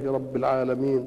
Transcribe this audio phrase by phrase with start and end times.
[0.00, 1.06] رب العالمين.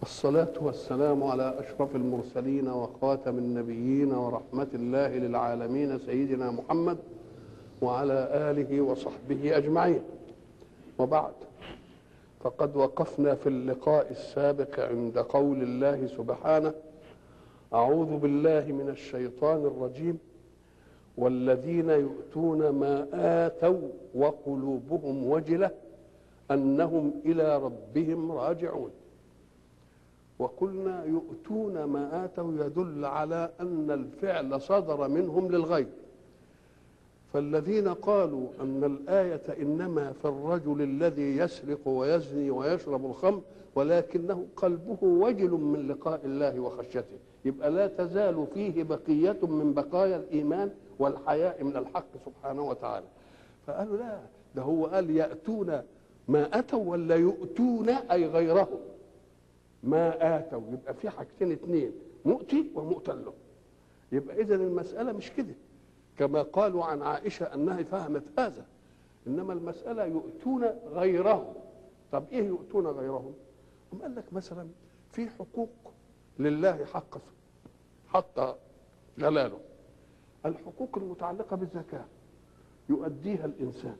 [0.00, 6.98] والصلاة والسلام على أشرف المرسلين وخاتم النبيين ورحمة الله للعالمين سيدنا محمد
[7.82, 10.02] وعلى آله وصحبه أجمعين.
[10.98, 11.32] وبعد
[12.40, 16.74] فقد وقفنا في اللقاء السابق عند قول الله سبحانه
[17.74, 20.18] أعوذ بالله من الشيطان الرجيم
[21.16, 23.06] والذين يؤتون ما
[23.46, 25.70] آتوا وقلوبهم وجلة
[26.50, 28.90] أنهم إلى ربهم راجعون.
[30.38, 35.86] وقلنا يؤتون ما آتوا يدل على أن الفعل صدر منهم للغير
[37.32, 43.40] فالذين قالوا أن الآية إنما في الرجل الذي يسرق ويزني ويشرب الخمر
[43.74, 47.18] ولكنه قلبه وجل من لقاء الله وخشيته.
[47.44, 53.06] يبقى لا تزال فيه بقية من بقايا الإيمان والحياء من الحق سبحانه وتعالى.
[53.66, 54.18] فقالوا لا
[54.54, 55.82] ده هو قال يأتون
[56.30, 58.78] ما أتوا ولا يؤتون أي غيرهم
[59.82, 61.92] ما آتوا يبقى في حاجتين اتنين
[62.24, 63.32] مؤتي ومؤتى له.
[64.12, 65.54] يبقى إذا المسألة مش كده.
[66.18, 68.66] كما قالوا عن عائشة أنها فهمت هذا.
[69.26, 71.54] إنما المسألة يؤتون غيرهم
[72.12, 73.34] طب إيه يؤتون غيرهم
[73.92, 74.68] هم قال لك مثلا
[75.12, 75.70] في حقوق
[76.38, 77.18] لله حق
[78.08, 78.56] حق
[79.18, 79.58] جلاله.
[80.46, 82.04] الحقوق المتعلقة بالزكاة
[82.88, 83.96] يؤديها الإنسان.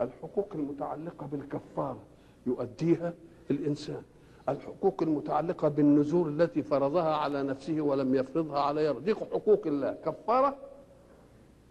[0.00, 1.98] الحقوق المتعلقة بالكفارة
[2.46, 3.12] يؤديها
[3.50, 4.02] الإنسان.
[4.48, 9.92] الحقوق المتعلقة بالنذور التي فرضها على نفسه ولم يفرضها على غيره دي حقوق الله.
[10.04, 10.56] كفارة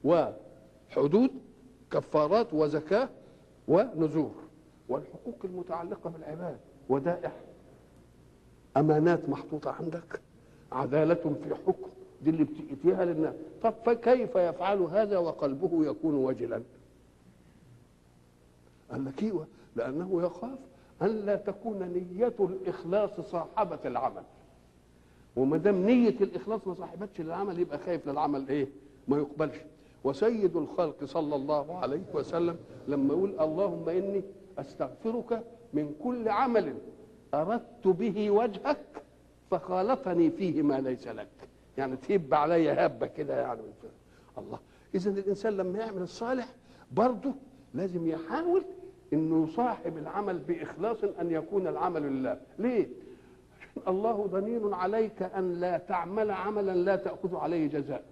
[0.04, 1.30] وحدود
[1.92, 3.10] كفارات وزكاة
[3.68, 4.32] ونذور
[4.90, 6.58] والحقوق المتعلقة بالعباد
[6.90, 7.32] ودائع
[8.78, 10.22] أمانات محطوطة عندك.
[10.72, 11.88] عدالة في حكم.
[12.24, 13.34] دي اللي بتأتيها للناس.
[13.64, 16.62] طب فكيف يفعل هذا وقلبه يكون وجلا؟
[18.92, 20.60] قال لك أيوه لأنه يخاف
[21.02, 24.24] أن لا تكون نية الإخلاص صاحبة العمل.
[25.36, 28.68] وما دام نية الإخلاص ما صاحبتش للعمل يبقى خايف للعمل إيه؟
[29.08, 29.56] ما يقبلش.
[30.04, 34.22] وسيد الخلق صلى الله عليه وسلم لما يقول اللهم إني
[34.60, 35.44] أستغفرك
[35.74, 36.74] من كل عمل
[37.34, 39.04] أردت به وجهك
[39.52, 41.28] فخالفني فيه ما ليس لك.
[41.78, 43.62] يعني تهب علي هبة كده يعني.
[44.38, 44.60] الله.
[44.96, 46.54] اذا الإنسان لما يعمل الصالح
[46.92, 47.34] برضه
[47.78, 48.64] لازم يحاول
[49.14, 52.42] إنه يصاحب العمل بإخلاص أن يكون العمل لله.
[52.60, 52.88] ليه؟
[53.60, 58.04] عشان الله ضنين عليك أن لا تعمل عملا لا تأخذ عليه جزاء.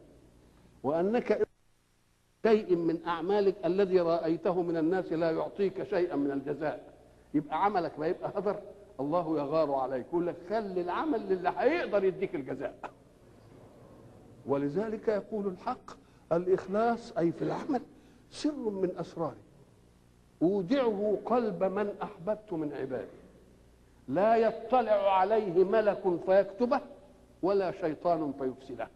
[0.84, 1.48] وأنك
[2.46, 6.94] شيء من أعمالك الذي رأيته من الناس لا يعطيك شيئا من الجزاء.
[7.34, 8.60] يبقى عملك ما يبقى هدر.
[9.00, 10.06] الله يغار عليك.
[10.06, 12.92] يقول لك خلي العمل للي هيقدر يديك الجزاء.
[14.46, 15.92] ولذلك يقول الحق
[16.32, 17.82] الإخلاص أي في العمل
[18.30, 19.45] سر من اسراري
[20.42, 23.08] أودعه قلب من أحببت من عبادي.
[24.08, 26.80] لا يطلع عليه ملك فيكتبه
[27.42, 28.88] ولا شيطان فيفسده.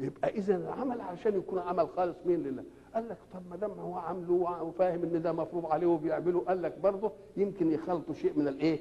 [0.00, 2.64] يبقى اذا العمل عشان يكون عمل خالص مين لله؟
[2.94, 6.78] قال لك طب ما دام هو عامله وفاهم إن ده مفروض عليه وبيعمله قال لك
[6.78, 8.78] برضه يمكن يخلطوا شيء من الإيه؟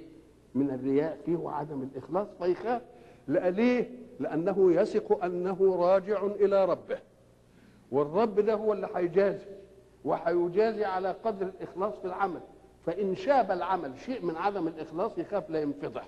[0.55, 2.81] من الرياء فيه وعدم الإخلاص فيخاف.
[3.27, 6.99] ليه؟ لأنه يثق أنه راجع إلى ربه.
[7.91, 9.45] والرب ده هو اللي هيجازي.
[10.05, 12.41] وهيجازي على قدر الإخلاص في العمل.
[12.85, 16.07] فإن شاب العمل شيء من عدم الإخلاص يخاف لا ينفضح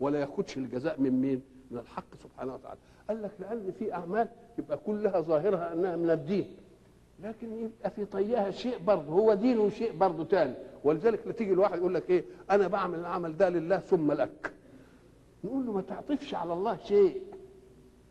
[0.00, 2.78] ولا ياخدش الجزاء من مين؟ من الحق سبحانه وتعالى.
[3.08, 4.28] قال لك لأن في أعمال
[4.58, 6.56] يبقى كلها ظاهرها أنها من الدين.
[7.22, 10.54] لكن يبقى في طيها شيء برضه هو دين وشيء برضه تاني.
[10.84, 14.52] ولذلك تيجي الواحد يقول لك إيه؟ أنا بعمل العمل ده لله ثم لك.
[15.44, 17.22] نقول له ما تعطفش على الله شيء.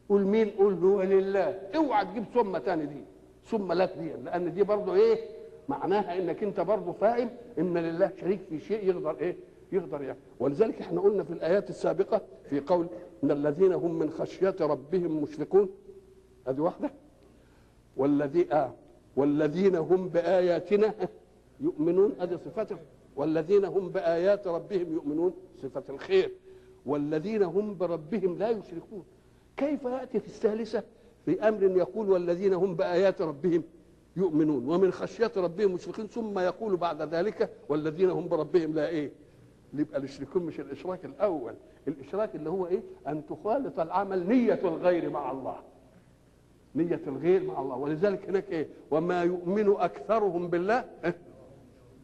[0.09, 3.03] قول مين؟ قول هو لله اوعى تجيب ثم تاني دي.
[3.45, 5.17] ثم لك دي لأن دي برضه إيه؟
[5.69, 9.35] معناها إنك أنت برضه فاهم إن لله شريك في شيء يقدر إيه؟
[9.71, 10.17] يقدر يعني.
[10.39, 12.87] ولذلك إحنا قلنا في الآيات السابقة في قول
[13.23, 15.69] إن الذين هم من خشية ربهم مشفقون
[16.47, 16.91] ادي واحدة.
[17.97, 18.73] والذي آه
[19.15, 20.93] والذين هم بآياتنا
[21.59, 22.15] يؤمنون.
[22.19, 22.79] ادي صفاتهم
[23.15, 25.33] والذين هم بآيات ربهم يؤمنون.
[25.61, 26.31] صفه الخير.
[26.85, 29.03] والذين هم بربهم لا يشركون.
[29.57, 30.83] كيف يأتي في الثالثة؟
[31.25, 33.63] في أمر يقول والذين هم بآيات ربهم
[34.15, 34.69] يؤمنون.
[34.69, 39.11] ومن خشية ربهم مشركين ثم يقول بعد ذلك والذين هم بربهم لا إيه؟
[39.73, 41.53] يبقى الاشركون مش الإشراك الأول.
[41.87, 45.55] الإشراك اللي هو إيه؟ أن تخالط العمل نية الغير مع الله.
[46.75, 47.75] نية الغير مع الله.
[47.75, 50.85] ولذلك هناك إيه؟ وما يؤمن أكثرهم بالله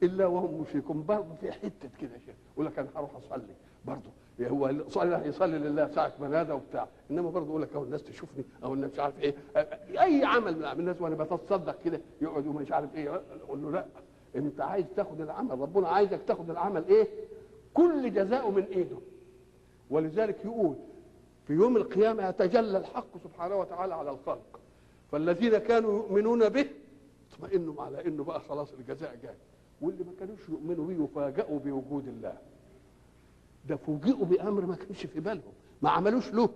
[0.04, 1.04] إلا وهم مشركون.
[1.04, 3.56] برضه في حتة كده شيء يقول لك أنا هروح أصلي.
[3.86, 4.10] برضه
[4.42, 6.88] هو صلي يصلي لله ساعه ما نادى وبتاع.
[7.12, 9.36] إنما برضه يقول لك أهو الناس تشوفني أو الناس مش عارف إيه.
[9.90, 13.22] أي عمل من الناس وأنا بتصدق كده يقعد ومش عارف إيه.
[13.44, 13.86] أقول له لا
[14.36, 17.08] أنت عايز تاخد العمل ربنا عايزك تاخد العمل إيه؟
[17.74, 18.98] كل جزاؤه من إيده.
[19.90, 20.76] ولذلك يقول
[21.48, 24.60] في يوم القيامة يتجلى الحق سبحانه وتعالى على الخلق.
[25.12, 26.66] فالذين كانوا يؤمنون به
[27.34, 29.36] اطمئنوا على إنه بقى خلاص الجزاء جاي.
[29.82, 32.38] واللي ما كانوش يؤمنوا به يفاجئوا بوجود الله.
[33.70, 36.50] ده فوجئوا بأمر ما كانش في بالهم ما عملوش له.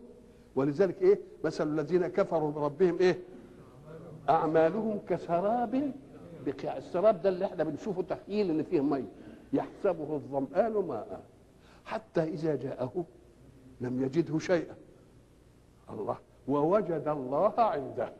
[0.56, 3.20] ولذلك إيه؟ مثل الذين كفروا بربهم إيه؟
[4.30, 5.94] أعمالهم كسراب
[6.46, 6.78] بقيع.
[6.78, 9.06] السراب ده اللي إحنا بنشوفه تخيل إن فيه ميه
[9.54, 11.24] يحسبه الظمآن ماء.
[11.86, 13.06] حتى إذا جاءه
[13.82, 14.76] لم يجده شيئا.
[15.90, 16.18] الله.
[16.48, 18.14] ووجد الله عنده.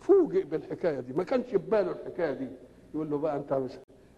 [0.00, 1.12] فوجئ بالحكاية دي.
[1.12, 2.48] ما كانش في باله الحكاية دي.
[2.94, 3.72] يقول له بقى أنت مش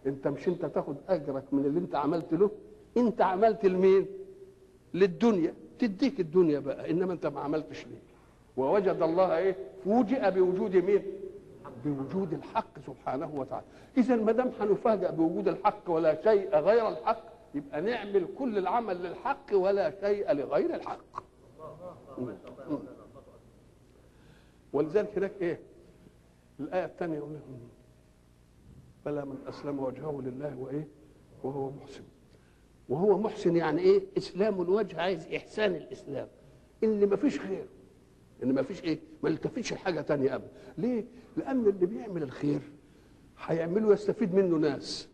[0.05, 2.51] أنت مش أنت تاخد أجرك من اللي أنت عملت له؟
[2.97, 4.05] انت عملت لمين
[4.93, 8.01] للدنيا تديك الدنيا بقى انما انت ما عملتش ليه؟
[8.57, 11.03] ووجد الله إيه؟ فوجئ بوجود مين؟
[11.85, 13.65] بوجود الحق سبحانه وتعالى.
[13.97, 17.23] إذا ما دام هنفاجئ بوجود الحق ولا شيء غير الحق
[17.55, 21.23] يبقى نعمل كل العمل للحق ولا شيء لغير الحق.
[24.73, 25.59] ولذلك هناك إيه؟
[26.59, 27.37] الآية الثانية يقول
[29.05, 30.87] بلى من أسلم وجهه لله وإيه؟
[31.43, 32.03] وهو محسن.
[32.89, 36.27] وهو محسن يعني إيه؟ إسلام الوجه عايز إحسان الإسلام.
[36.83, 37.65] إن ما فيش خير.
[38.43, 40.47] إن ما فيش إيه؟ ما التفتش لحاجة تانية ابدا.
[40.77, 41.05] ليه؟
[41.37, 42.61] لأن اللي بيعمل الخير
[43.45, 45.09] هيعمله يستفيد منه ناس.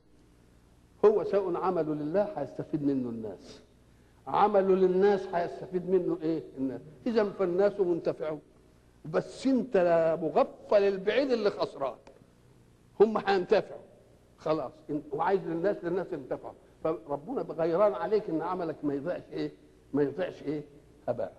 [1.06, 3.62] هو سواء عمله لله هيستفيد منه الناس.
[4.28, 6.82] عمله للناس هيستفيد منه إيه؟ الناس.
[7.08, 8.42] إذا فالناس منتفعون.
[9.06, 9.78] بس أنت
[10.22, 11.96] مغفل البعيد اللي خسران.
[13.00, 13.82] هم هينتفعوا.
[14.38, 14.72] خلاص.
[15.12, 16.54] وعايز للناس للناس ينتفعوا.
[16.84, 19.52] فربنا غيران عليك إن عملك ما يضيعش إيه؟
[19.94, 20.62] ما يضيعش إيه؟
[21.08, 21.34] هباء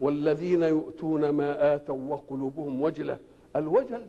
[0.00, 3.18] والذين يؤتون ما آتوا وقلوبهم وجلة.
[3.56, 4.06] الوجل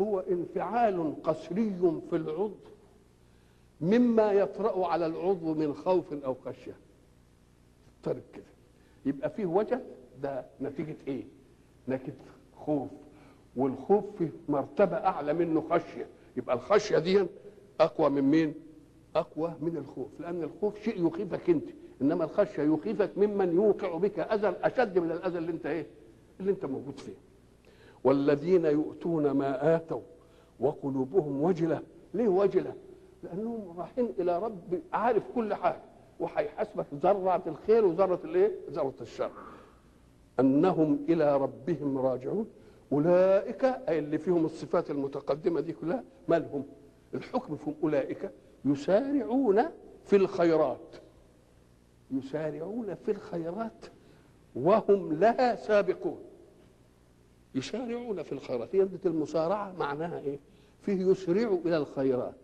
[0.00, 1.74] هو انفعال قسري
[2.10, 2.54] في العضو
[3.80, 6.76] مما يطرأ على العضو من خوف أو خشية.
[8.04, 8.44] طرق كده.
[9.06, 9.80] يبقى فيه وجل
[10.22, 11.24] ده نتيجة إيه؟
[11.88, 12.14] نتيجة
[12.56, 12.88] خوف.
[13.56, 16.06] والخوف في مرتبة أعلى منه خشية.
[16.36, 17.26] يبقى الخشية دي
[17.80, 18.54] أقوى من مين؟
[19.16, 21.68] أقوى من الخوف لأن الخوف شيء يخيفك أنت
[22.02, 25.86] إنما الخشية يخيفك ممن يوقع بك أذى أشد من الأذى اللي أنت إيه؟
[26.40, 27.12] اللي أنت موجود فيه.
[28.04, 30.00] والذين يؤتون ما آتوا
[30.60, 31.82] وقلوبهم وجلة
[32.14, 32.74] ليه وجلة؟
[33.22, 35.80] لأنهم رايحين إلى رب عارف كل حاجة
[36.20, 39.30] وهيحاسبك ذرة الخير وذرة الإيه؟ ذرة الشر.
[40.40, 42.46] أنهم إلى ربهم راجعون.
[42.92, 46.64] أولئك أي اللي فيهم الصفات المتقدمة دي كلها مالهم
[47.14, 48.30] الحكم فيهم أولئك
[48.64, 49.62] يسارعون
[50.04, 50.96] في الخيرات.
[52.10, 53.86] يسارعون في الخيرات
[54.54, 56.18] وهم لها سابقون.
[57.54, 58.74] يسارعون في الخيرات.
[58.74, 60.38] هي المسارعة معناها إيه؟
[60.82, 62.34] فيه يسرع إلى الخيرات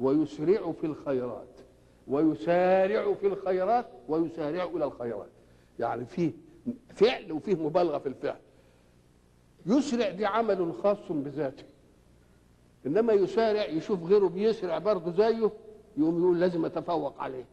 [0.00, 1.60] ويسرع في الخيرات
[2.08, 5.30] ويسارع في الخيرات ويسارع إلى الخيرات.
[5.78, 6.32] يعني فيه
[6.88, 8.40] فعل وفيه مبالغة في الفعل.
[9.66, 11.64] يسرع دي عمل خاص بذاته.
[12.86, 15.50] إنما يسارع يشوف غيره بيسرع برضه زيه
[15.96, 17.44] يقوم يقول لازم أتفوق عليه.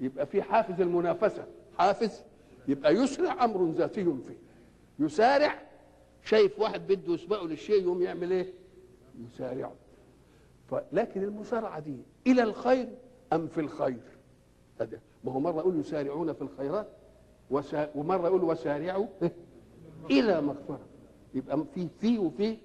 [0.00, 1.46] يبقى في حافز المنافسة.
[1.78, 2.22] حافز؟
[2.68, 4.38] يبقى يسرع أمر ذاتي فيه.
[4.98, 5.62] يسارع
[6.24, 8.52] شايف واحد بده يسبقه للشيء يقوم يعمل إيه؟
[9.26, 9.72] يسارعه.
[10.92, 11.96] لكن المسارعة دي
[12.26, 12.88] إلى الخير
[13.32, 14.02] أم في الخير؟
[14.80, 15.00] هذا.
[15.24, 16.88] ما هو مرة يقول يسارعون في الخيرات.
[17.94, 19.06] ومرة يقول وسارعوا
[20.10, 20.80] إلى مغفرة.
[21.34, 22.56] يبقى في في وفي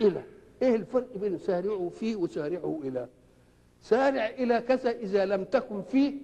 [0.00, 0.22] إلى
[0.62, 3.08] إيه الفرق بين سارعوا فيه وسارعوا إلى
[3.82, 6.14] سارع إلى كذا إذا لم تكن فيه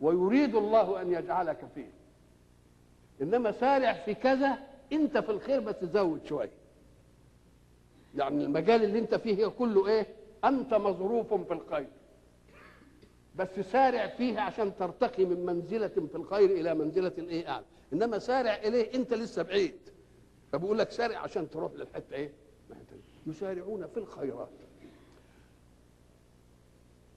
[0.00, 1.90] ويريد الله أن يجعلك فيه.
[3.22, 4.58] إنما سارع في كذا
[4.92, 6.50] أنت في الخير بس زود شوية.
[8.14, 10.06] يعني المجال اللي أنت فيه كله إيه؟
[10.44, 11.88] أنت مظروف في الخير.
[13.36, 18.54] بس سارع فيه عشان ترتقي من منزلة في الخير إلى منزلة الايه اعلى إنما سارع
[18.56, 19.74] إليه أنت لسه بعيد.
[20.52, 22.30] فبقول لك سارع عشان تروح للحتة إيه؟
[23.26, 24.48] يسارعون في الخيرات.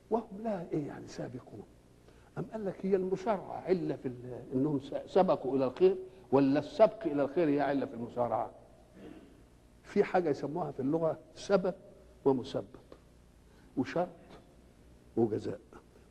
[0.09, 1.63] وهم لا إيه يعني سابقون؟
[2.37, 4.11] أم قال لك هي المسارعة علة في
[4.53, 5.95] أنهم سبقوا إلى الخير
[6.31, 8.51] ولا السبق إلى الخير هي علة في المسارعة؟
[9.83, 11.73] في حاجة يسموها في اللغة سبب
[12.25, 12.65] ومسبب
[13.77, 14.07] وشرط
[15.17, 15.59] وجزاء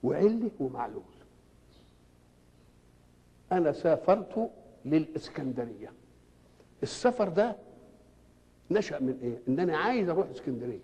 [0.03, 1.03] وعلة ومعلول.
[3.53, 4.51] أنا سافرت
[4.85, 5.93] للإسكندرية.
[6.85, 7.57] السفر ده
[8.71, 10.81] نشأ من إيه؟ إن أنا عايز أروح إسكندرية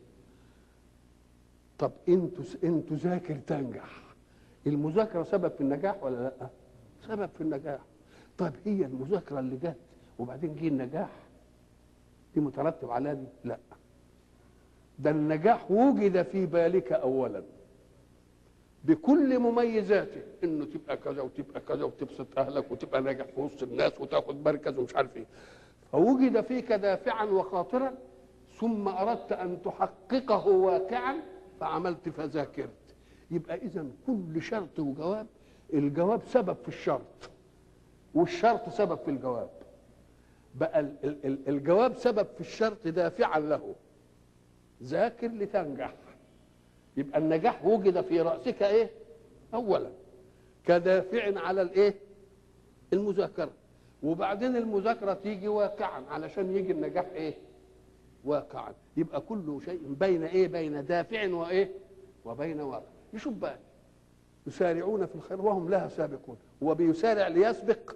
[1.79, 4.03] طب أنتوا أنتوا ذاكر تنجح
[4.67, 6.49] المذاكرة سبب في النجاح ولا لأ؟
[7.09, 7.81] سبب في النجاح.
[8.39, 9.77] طيب هي المذاكرة اللي جت
[10.19, 11.11] وبعدين جه النجاح
[12.35, 13.59] دي مترتب على دي؟ لأ.
[14.99, 17.43] ده النجاح وجد في بالك اولا
[18.85, 24.45] بكل مميزاته إنه تبقى كذا وتبقى كذا وتبسط أهلك وتبقى ناجح في وسط الناس وتاخد
[24.49, 25.27] مركز ومش عارف إيه
[25.93, 27.95] فوجد فيك دافعا وخاطرا
[28.59, 31.17] ثم أردت أن تحققه واقعا
[31.61, 32.71] فعملت فذاكرت.
[33.31, 35.27] يبقى اذا كل شرط وجواب
[35.75, 37.31] الجواب سبب في الشرط.
[38.15, 39.51] والشرط سبب في الجواب.
[40.55, 43.75] بقى ال- ال- ال- الجواب سبب في الشرط دافعا له.
[44.83, 45.95] ذاكر لتنجح.
[46.97, 48.91] يبقى النجاح وجد في رأسك إيه؟
[49.55, 49.91] اولا.
[50.65, 51.95] كدافع على الإيه؟
[52.93, 53.51] المذاكرة.
[54.03, 57.35] وبعدين المذاكرة تيجي واقعا علشان يجي النجاح إيه؟
[58.25, 58.75] واقعا.
[58.97, 61.71] يبقى كل شيء بين إيه؟ بين دافع وإيه؟
[62.25, 63.59] وبين واقع يشوف بقى
[64.47, 66.37] يسارعون في الخير وهم لها سابقون.
[66.63, 67.95] هو بيسارع ليسبق.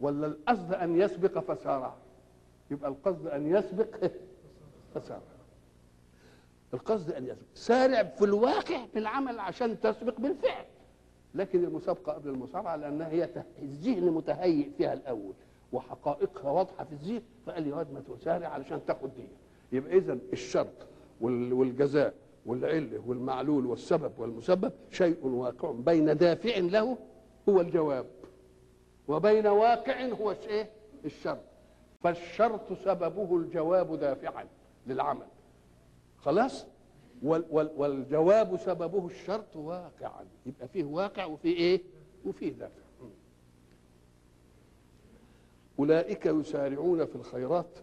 [0.00, 1.94] ولا القصد أن يسبق فسارع
[2.70, 4.10] يبقى القصد أن يسبق
[4.94, 5.22] فسارع
[6.74, 7.46] القصد أن يسبق.
[7.54, 10.64] سارع في الواقع بالعمل عشان تسبق بالفعل.
[11.34, 13.28] لكن المسابقة قبل المسارعه لانها هي
[13.62, 15.32] الذهن متهيئ فيها الأول
[15.72, 19.24] وحقائقها واضحة في الذهن فقال يا واد ما تسارع علشان تاخد دي.
[19.72, 20.86] يبقى اذا الشرط
[21.20, 22.14] وال- والجزاء
[22.46, 26.98] والعلة والمعلول والسبب والمسبب شيء واقع بين دافع له
[27.48, 28.06] هو الجواب
[29.08, 30.70] وبين واقع هو إيه؟
[31.04, 31.38] الشرط.
[32.02, 34.44] فالشرط سببه الجواب دافعا
[34.86, 35.26] للعمل.
[36.18, 36.66] خلاص؟
[37.22, 40.24] والجواب سببه الشرط واقعا.
[40.46, 41.80] يبقى فيه واقع وفيه إيه؟
[42.26, 42.82] وفيه دافع.
[45.78, 47.78] أولئك يسارعون في الخيرات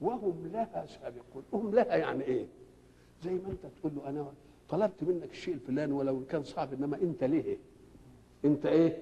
[0.00, 1.42] وهم لها سابقون.
[1.52, 2.46] هم لها يعني إيه؟
[3.24, 4.26] زي ما أنت تقول له أنا
[4.68, 7.56] طلبت منك الشيء الفلاني ولو كان صعب إنما أنت ليه؟
[8.44, 8.98] أنت إيه؟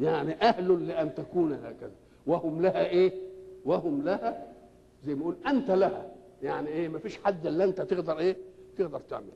[0.00, 1.92] يعني أهل لأن تكون هكذا.
[2.26, 3.12] وهم لها إيه؟
[3.64, 4.52] وهم لها
[5.04, 6.12] زي ما يقول أنت لها.
[6.42, 8.36] يعني إيه؟ ما فيش حد إلا أنت تقدر إيه؟
[8.74, 9.32] تقدر تعمل.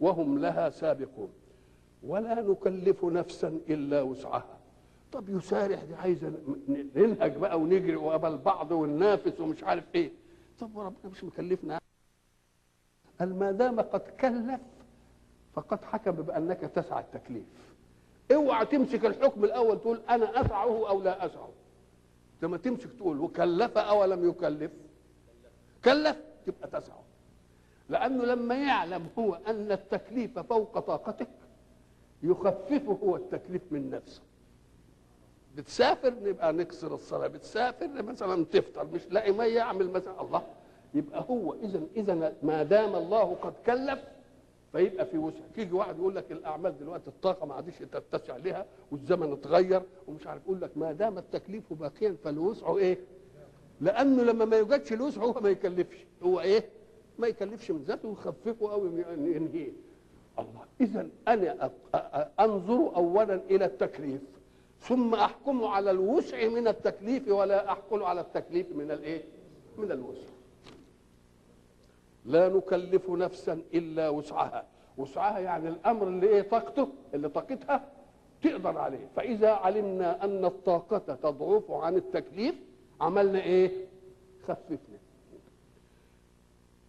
[0.00, 1.28] وهم لها سابقون.
[2.02, 4.58] ولا نكلف نفسا إلا وسعها.
[5.12, 6.32] طب يسارع دي عايزة
[6.94, 10.10] ننهج بقى ونجري وقبل بعض وننافس ومش عارف إيه.
[10.60, 11.80] طب وربنا مش مكلفنا.
[13.20, 14.60] قال ما دام قد كلف
[15.54, 17.44] فقد حكم بأنك تسعى التكليف.
[18.32, 21.48] اوعى تمسك الحكم الأول تقول أنا أسعه أو لا أسعه.
[22.42, 24.72] لما تمسك تقول وكلف أو لم يكلف.
[25.84, 27.02] كلف تبقى تسعه.
[27.88, 31.28] لأنه لما يعلم هو أن التكليف فوق طاقتك
[32.22, 34.22] يخففه هو التكليف من نفسه
[35.56, 40.42] بتسافر نبقى نكسر الصلاة بتسافر مثلا تفطر مش لاقي مية يعمل مثلا الله
[40.94, 43.98] يبقى هو اذا اذا ما دام الله قد كلف
[44.72, 49.32] فيبقى في وسع تيجي واحد يقول لك الأعمال دلوقتي الطاقة ما عادش تتسع لها والزمن
[49.32, 52.98] اتغير ومش عارف يقول لك ما دام التكليف باقيا فالوسع إيه؟
[53.80, 56.64] لأنه لما ما يوجدش الوسع هو ما يكلفش هو إيه؟
[57.18, 59.72] ما يكلفش من ذاته ويخففه أو ينهيه.
[60.38, 61.70] الله إذا أنا
[62.40, 64.20] أنظر اولا إلى التكليف
[64.80, 69.24] ثم أحكم على الوسع من التكليف ولا أحكم على التكليف من الإيه؟
[69.78, 70.28] من الوسع.
[72.24, 74.64] لا نكلف نفسا إلا وسعها.
[74.98, 77.88] وسعها يعني الأمر اللي إيه طاقته؟ اللي طاقتها
[78.42, 79.08] تقدر عليه.
[79.16, 82.54] فإذا علمنا أن الطاقة تضعف عن التكليف
[83.00, 83.70] عملنا إيه؟
[84.42, 84.95] خففنا.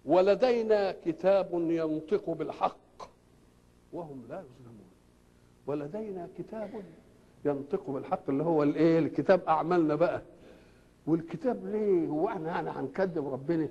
[0.08, 2.78] ولدينا كتاب ينطق بالحق.
[3.94, 4.88] وهم لا يظلمون.
[5.68, 6.70] ولدينا كتاب
[7.46, 10.22] ينطق بالحق اللي هو الايه؟ الكتاب أعمالنا بقى.
[11.08, 13.70] والكتاب ليه؟ هو إحنا يعني هنكذب ربنا؟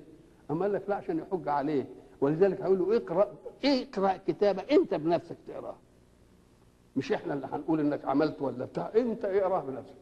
[0.51, 1.85] أما قال لك لا عشان يحج عليه.
[2.21, 3.33] ولذلك هيقول له اقرأ
[3.65, 5.75] اقرأ كتابك أنت بنفسك تقراه
[6.95, 8.91] مش إحنا اللي هنقول إنك عملت ولا بتاع.
[8.95, 9.95] أنت اقراه بنفسك.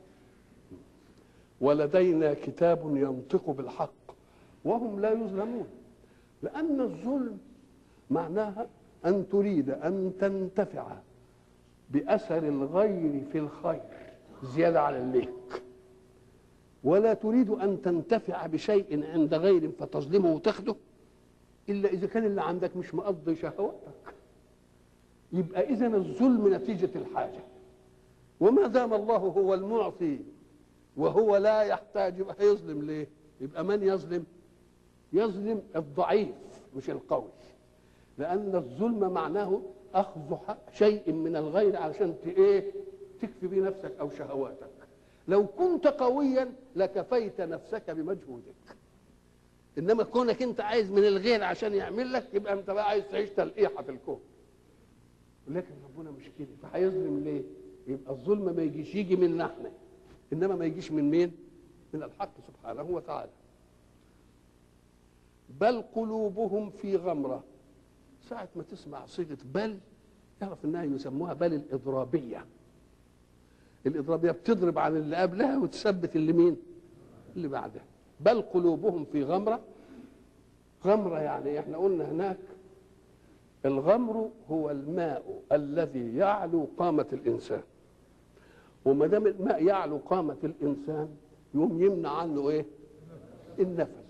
[1.62, 3.92] ولدينا كتاب ينطق بالحق.
[4.65, 5.68] وهم لا يظلمون.
[6.46, 7.38] لأن الظلم
[8.10, 8.68] معناها
[9.06, 10.88] أن تريد أن تنتفع
[11.90, 13.82] بأثر الغير في الخير
[14.44, 15.30] زيادة على الليك.
[16.84, 20.75] ولا تريد أن تنتفع بشيء عند غير فتظلمه وتاخده
[21.70, 24.14] إلا إذا كان اللي عندك مش مقضي شهواتك.
[25.34, 27.44] يبقى اذا الظلم نتيجة الحاجة.
[28.40, 30.20] وما دام الله هو المعطي
[30.98, 33.08] وهو لا يحتاج يبقى هيظلم ليه؟
[33.42, 34.25] يبقى من يظلم؟
[35.15, 36.36] يظلم الضعيف
[36.75, 37.29] مش القوي.
[38.17, 39.62] لأن الظلم معناه
[39.93, 42.72] أخذ حق شيء من الغير علشان إيه
[43.22, 44.69] تكفي بيه نفسك أو شهواتك.
[45.27, 48.55] لو كنت قويا لكفيت نفسك بمجهودك.
[49.77, 53.84] إنما كونك أنت عايز من الغير عشان يعمل لك يبقى أنت بقى عايز تعيش تلقيحة
[53.84, 54.19] في الكون.
[55.48, 56.48] لكن ربنا مش كده.
[56.62, 57.41] فهيظلم ليه؟
[57.88, 59.72] يبقى الظلم ما يجيش يجي من إحنا
[60.34, 61.31] إنما ما يجيش من مين؟
[61.93, 63.29] من الحق سبحانه وتعالى.
[65.50, 67.44] بل قلوبهم في غمرة.
[68.30, 69.78] ساعة ما تسمع صيغة بل
[70.44, 72.46] اعرف إنها يسموها بل الإضرابية.
[73.86, 76.58] الإضرابية بتضرب عن اللي قبلها وتثبت اللي مين؟
[77.36, 77.84] اللي بعدها.
[78.20, 79.60] بل قلوبهم في غمرة.
[80.86, 82.38] غمرة يعني إحنا قلنا هناك
[83.66, 87.62] الغمر هو الماء الذي يعلو قامة الإنسان.
[88.86, 91.10] وما دام الماء يعلو قامة الإنسان
[91.56, 92.66] يقوم يمنع عنه إيه؟
[93.60, 94.04] النفس.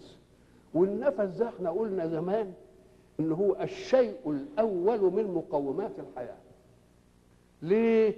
[0.75, 2.53] والنفس ده إحنا قلنا زمان
[3.19, 6.37] إن هو الشيء الأول من مقومات الحياة.
[7.61, 8.15] ليه؟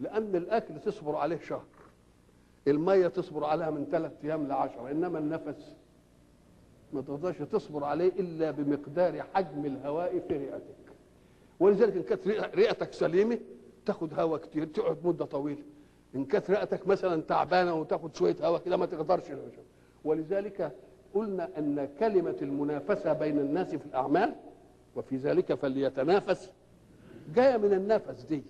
[0.00, 1.64] لأن الأكل تصبر عليه شهر
[2.68, 5.76] المية تصبر عليها من ثلاث أيام لعشرة إنما النفس
[6.92, 10.92] ما تقدرش تصبر عليه إلا بمقدار حجم الهواء في رئتك.
[11.60, 13.38] ولذلك إن كانت رئتك سليمة
[13.86, 15.62] تاخد هواء كتير تقعد مدة طويلة.
[16.14, 19.24] إن كانت رئتك مثلا تعبانة وتاخد شوية هواء كده ما تقدرش
[20.04, 20.72] ولذلك
[21.14, 24.34] قلنا أن كلمة المنافسة بين الناس في الأعمال
[24.96, 26.50] وفي ذلك فليتنافس.
[27.34, 28.42] جاية من النفس دي.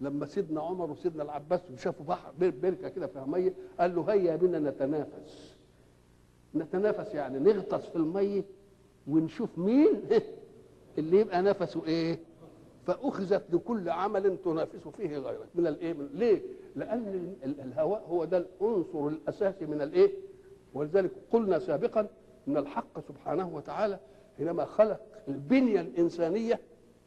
[0.00, 4.58] لما سيدنا عمر وسيدنا العباس شافوا بحر بركة كده فيها ميه قال له هيا بنا
[4.70, 5.56] نتنافس.
[6.54, 8.44] نتنافس يعني نغطس في المية
[9.06, 9.88] ونشوف مين
[10.98, 12.18] اللي يبقى نفسه إيه؟
[12.86, 15.48] فأخذت لكل عمل تنافس فيه غيرك.
[15.54, 16.42] من الإيه؟ ليه؟
[16.76, 20.12] لأن الهواء هو ده العنصر الأساسي من الإيه؟
[20.74, 22.08] ولذلك قلنا سابقا
[22.48, 24.00] إن الحق سبحانه وتعالى
[24.36, 26.60] حينما خلق البنية الإنسانية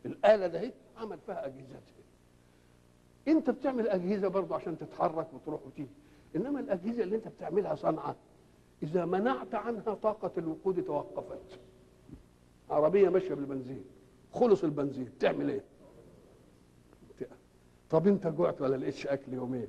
[0.06, 1.94] الآلة ده عمل فيها اجهزته
[3.28, 5.90] أنت بتعمل أجهزة برضه عشان تتحرك وتروح وتيجي.
[6.36, 8.16] إنما الأجهزة اللي أنت بتعملها صنعه
[8.84, 11.60] إذا منعت عنها طاقة الوقود توقفت.
[12.70, 13.84] عربية ماشية بالبنزين
[14.34, 15.64] خلص البنزين تعمل إيه؟
[17.90, 19.68] طب أنت جوعت ولا لقيتش أكل يومين؟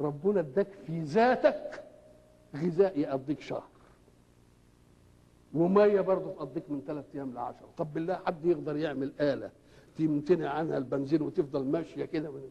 [0.00, 1.84] ربنا اداك في ذاتك
[2.56, 3.68] غذاء يقضيك شهر.
[5.54, 7.68] ومية برضه تقضيك من ثلاث أيام لعشرة.
[7.76, 9.50] طب بالله حد يقدر يعمل آلة
[9.98, 12.50] تمتنع عنها البنزين وتفضل ماشية كده من...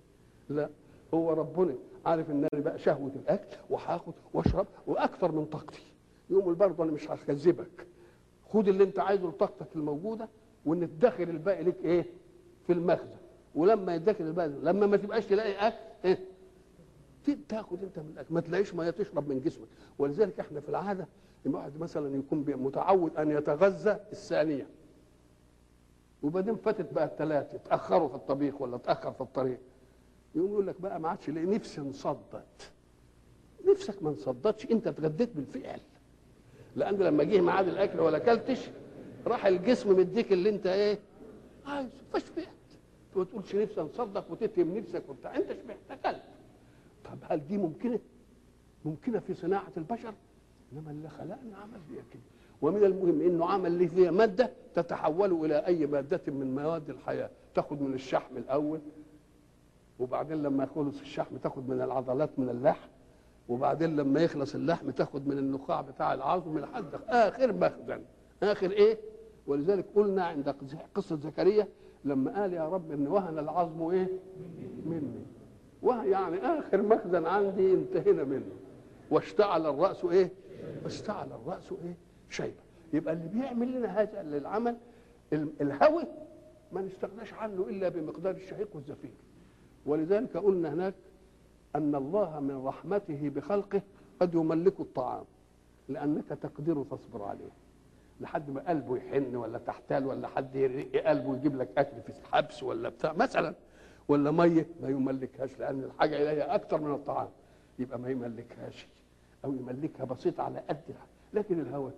[0.49, 0.69] لا
[1.13, 5.93] هو ربنا عارف إن أنا بقى شهوة الأكل وهاخد واشرب وأكثر من طاقتي.
[6.29, 7.87] يقوم برضه أنا مش هكذبك.
[8.49, 10.29] خد اللي أنت عايزه لطاقتك الموجودة
[10.65, 12.05] وإن تدخل الباقي لك إيه؟
[12.67, 13.17] في المخزن.
[13.55, 16.19] ولما يدخل الباقي لما ما تبقاش تلاقي أكل إيه؟
[17.49, 18.33] تاخد انت من الاكل.
[18.33, 19.67] ما تلاقيش ميه تشرب من جسمك.
[19.97, 21.07] ولذلك إحنا في العاده
[21.45, 24.67] الواحد مثلا يكون متعود أن يتغذى الثانية.
[26.23, 29.59] وبعدين فاتت بقى الثلاثه اتاخروا في الطبيخ ولا اتاخر في الطريق.
[30.35, 32.71] يقوم يقول لك بقى ما عادش نفسي انصدت.
[33.67, 35.79] نفسك ما انصدتش انت اتغديت بالفعل.
[36.75, 38.69] لأن لما جه ميعاد الأكل ولا أكلتش
[39.27, 40.99] راح الجسم مديك اللي انت إيه؟
[41.65, 41.97] عايزه.
[42.13, 42.47] فشبعت.
[43.15, 45.35] ما تقولش نفسي انصدق وتتهم نفسك وبتاع.
[45.35, 45.77] انت شبعت.
[45.91, 46.23] أكلت.
[47.11, 47.99] طب هل دي ممكنة؟
[48.85, 50.13] ممكنة في صناعة البشر؟
[50.73, 52.21] إنما اللي خلقنا عمل فيها كده.
[52.61, 57.29] ومن المهم إنه عمل لي فيها مادة تتحول إلى أي مادة من مواد الحياة.
[57.55, 58.79] تاخد من الشحم الأول
[59.99, 62.87] وبعدين لما يخلص الشحم تاخد من العضلات من اللحم
[63.49, 68.01] وبعدين لما يخلص اللحم تاخد من النخاع بتاع العظم لحد آخر مخزن.
[68.43, 68.97] آخر إيه؟
[69.47, 70.55] ولذلك قلنا عند
[70.95, 71.67] قصة زكريا
[72.05, 74.07] لما قال يا رب إن وهن العظم إيه؟
[74.85, 75.25] مني.
[75.83, 78.51] يعني آخر مخزن عندي انتهينا منه.
[79.11, 80.31] واشتعل الرأس إيه؟
[80.85, 81.95] اشتعل الرأس إيه؟
[82.29, 82.53] شيبة.
[82.93, 84.77] يبقى اللي بيعمل لنا هذا للعمل
[85.33, 86.03] الهوى
[86.71, 89.11] ما نستغناش عنه إلا بمقدار الشهيق والزفير.
[89.85, 90.93] ولذلك قلنا هناك
[91.75, 93.81] أن الله من رحمته بخلقه
[94.21, 95.25] قد يملك الطعام
[95.89, 97.51] لأنك تقدر تصبر عليه.
[98.21, 102.63] لحد ما قلبه يحن ولا تحتال ولا حد يرق قلبه يجيب لك أكل في الحبس
[102.63, 103.13] ولا بتاع.
[103.13, 103.53] مثلا
[104.09, 107.29] ولا مية؟ ما يملكهاش لأن الحاجة إليها أكثر من الطعام.
[107.79, 108.87] يبقى ما يملكهاش
[109.45, 111.91] أو يملكها بسيط على قدها لكن الهوى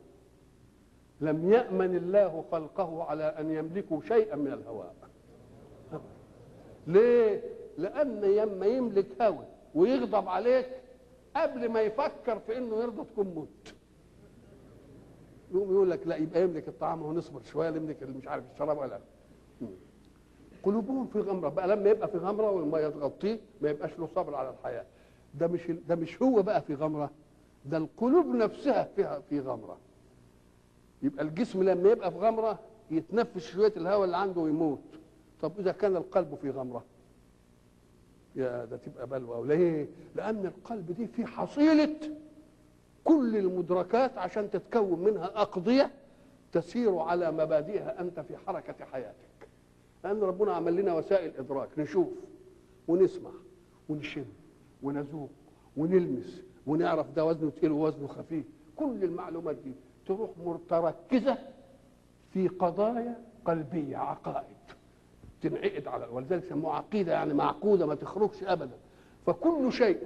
[1.21, 4.95] لم يأمن الله خلقه على أن يملكوا شيئا من الهواء.
[6.87, 7.41] ليه؟
[7.77, 9.45] لأن يما يملك هوى
[9.75, 10.67] ويغضب عليك
[11.35, 13.75] قبل ما يفكر في إنه يرضى تكون مت
[15.51, 18.99] يقوم يقول لك لا يبقى يملك الطعام ونصبر شوية يملك مش عارف الشراب ولا
[20.63, 21.49] قلوبهم في غمرة.
[21.49, 24.85] بقى لما يبقى في غمرة والمية تغطيه ما يبقاش له صبر على الحياة.
[25.33, 27.11] ده مش ده مش هو بقى في غمرة
[27.65, 29.77] ده القلوب نفسها فيها في غمرة.
[31.01, 32.59] يبقى الجسم لما يبقى في غمرة
[32.91, 34.79] يتنفس شوية الهواء اللي عنده ويموت.
[35.41, 36.83] طب إذا كان القلب في غمرة؟
[38.35, 39.47] يا ده تبقى بلوى.
[39.47, 41.95] ليه لأن القلب دي في حصيلة
[43.03, 45.91] كل المدركات عشان تتكون منها أقضية
[46.51, 49.30] تسير على مبادئها أنت في حركة حياتك.
[50.03, 52.07] لأن ربنا عمل لنا وسائل إدراك نشوف
[52.87, 53.31] ونسمع
[53.89, 54.25] ونشم
[54.83, 55.29] ونذوق
[55.77, 58.45] ونلمس ونعرف ده وزنه تقيل ووزنه خفيف.
[58.75, 59.71] كل المعلومات دي
[60.05, 61.37] تروح متركزه
[62.33, 64.55] في قضايا قلبية عقائد
[65.41, 68.77] تنعقد على ولذلك سموها عقيدة يعني معقودة ما تخرجش ابدا.
[69.25, 69.99] فكل شيء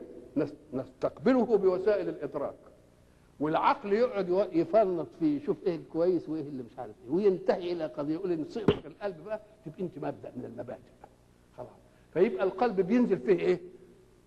[0.73, 2.55] نستقبله بوسائل الإدراك.
[3.39, 8.13] والعقل يقعد يفرط فيه يشوف إيه كويس وإيه اللي مش عارف إيه وينتهي إلى قضية
[8.13, 10.81] يقول إن صيغة القلب بقى تبقى أنت مبدأ من المبادئ
[11.57, 11.69] خلاص
[12.13, 13.59] فيبقى القلب بينزل فيه إيه؟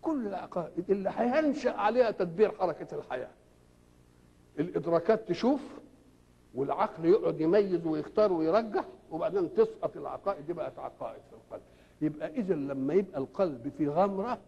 [0.03, 3.31] كل العقائد اللي هينشأ عليها تدبير حركة الحياة
[4.59, 5.61] الإدراكات تشوف
[6.55, 11.63] والعقل يقعد يميز ويختار ويرجح وبعدين تسقط العقائد دي بقت عقائد في القلب
[12.03, 14.39] يبقى اذا لما يبقى القلب في غمرة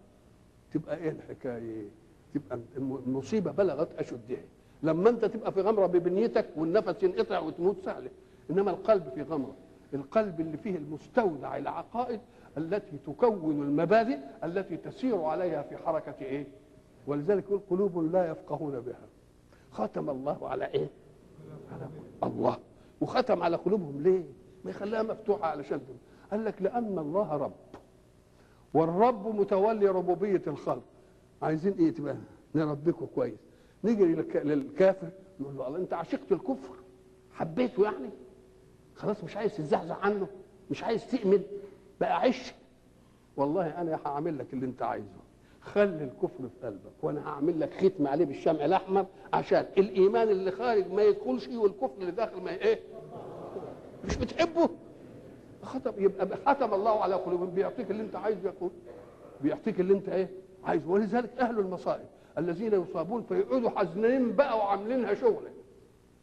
[0.73, 1.89] تبقى إيه الحكاية؟
[2.35, 4.43] تبقى المصيبة بلغت اشدها
[4.83, 8.11] لما أنت تبقى في غمرة ببنيتك والنفس ينقطع وتموت سهلة
[8.51, 9.55] إنما القلب في غمرة
[9.95, 12.21] القلب اللي فيه المستودع العقائد
[12.59, 16.47] التي تكون المبادئ التي تسير عليها في حركة إيه؟
[17.07, 19.07] ولذلك يقول قلوب لا يفقهون بها
[19.73, 20.89] ختم الله على إيه؟
[21.73, 21.89] على
[22.23, 22.59] الله
[23.01, 24.25] وختم على قلوبهم ليه؟
[24.65, 25.81] ما يخليها مفتوحة علشان.
[26.31, 27.53] قال لك لأن الله رب
[28.75, 30.83] والرب متولي ربوبية الخلق
[31.43, 32.17] عايزين إيه تبقى؟
[32.55, 33.39] نربكم كويس.
[33.85, 35.09] نيجي للكافر
[35.41, 36.75] نقول له الله أنت عشقت الكفر.
[37.33, 38.11] حبيته يعني؟
[38.95, 40.27] خلاص مش عايز تزحزح عنه
[40.71, 41.43] مش عايز تأمن
[42.01, 42.55] بقى عش
[43.37, 45.21] والله أنا هعمل لك اللي أنت عايزه.
[45.61, 50.93] خلي الكفر في قلبك وأنا هعمل لك ختم عليه بالشمع الأحمر عشان الإيمان اللي خارج
[50.93, 52.81] ما يدخلش والكفر اللي داخل ما إيه؟
[54.05, 54.71] مش بتحبه؟
[55.63, 58.71] ختم يبقى ختم الله على قلوبهم بيعطيك اللي أنت عايزه يقول
[59.41, 60.29] بيعطيك اللي أنت إيه؟
[60.65, 62.07] عايز ولذلك أهل المصائب
[62.39, 65.51] الذين يصابون فيقعدوا حزنين بقى وعاملينها شغله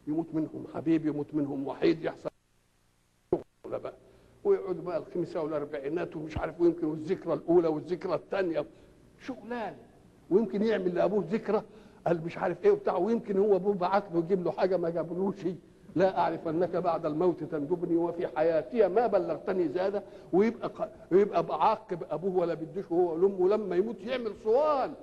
[0.07, 2.29] يموت منهم حبيب يموت منهم وحيد يحصل
[3.31, 3.93] شغله بقى.
[4.43, 8.65] ويقعدوا بقى الخمسه والأربعينات ومش عارف ويمكن والذكرى الأولى والذكرى الثانية.
[9.25, 9.75] شغلان.
[10.29, 11.63] ويمكن يعمل لأبوه ذكرى
[12.07, 12.97] قال مش عارف إيه وبتاع.
[12.97, 15.35] ويمكن هو أبوه بعت له يجيب له حاجة ما جابلوش
[15.95, 20.89] لا أعرف أنك بعد الموت تندبني وفي حياتي ما بلغتني زاده ويبقى.
[21.11, 24.93] ويبقى بعاقب أبوه ولا بديش هو وامه لما يموت يعمل صوان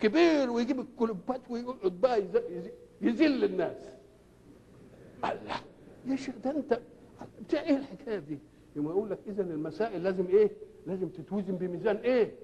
[0.00, 2.22] كبير ويجيب الكلوبات ويقعد بقى.
[3.00, 3.76] يذل الناس
[5.24, 5.54] الله
[6.06, 6.80] يا شيخ ده أنت
[7.48, 8.38] بتاع إيه الحكاية دي؟
[8.76, 10.50] يوم يقول لك اذا المسائل لازم إيه؟
[10.86, 12.34] لازم تتوزن بميزان إيه؟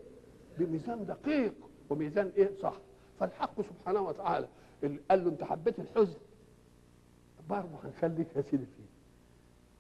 [0.59, 1.53] بميزان دقيق
[1.91, 2.75] وميزان إيه صح
[3.21, 4.49] فالحق سبحانه وتعالى
[5.11, 6.19] قال له أنت حبيت الحزن
[7.51, 8.91] برضه هنخليك يا سيدي فيه.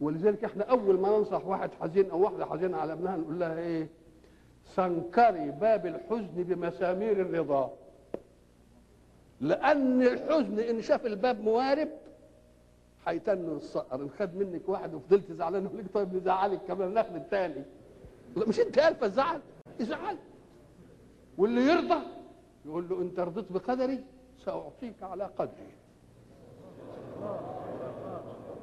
[0.00, 3.88] ولذلك إحنا أول ما ننصح واحد حزين أو واحدة حزينة على ابنها نقول لها إيه؟
[4.64, 7.72] سنكري باب الحزن بمسامير الرضا.
[9.40, 11.88] لأن الحزن إن شاف الباب موارب
[13.06, 14.02] هيتنوا الصقر.
[14.02, 17.64] ان خد منك واحد وفضلت زعلان يقول لك طيب نزعلك كمان ناخد الثاني
[18.36, 19.40] مش انت عارفة الزعل؟
[19.80, 20.16] ازعل.
[21.38, 22.00] واللي يرضى
[22.66, 24.04] يقول له انت رضيت بقدري
[24.44, 25.70] سأعطيك على قدري.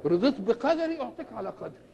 [0.07, 1.87] رضيت بقدري أعطيك على قدري.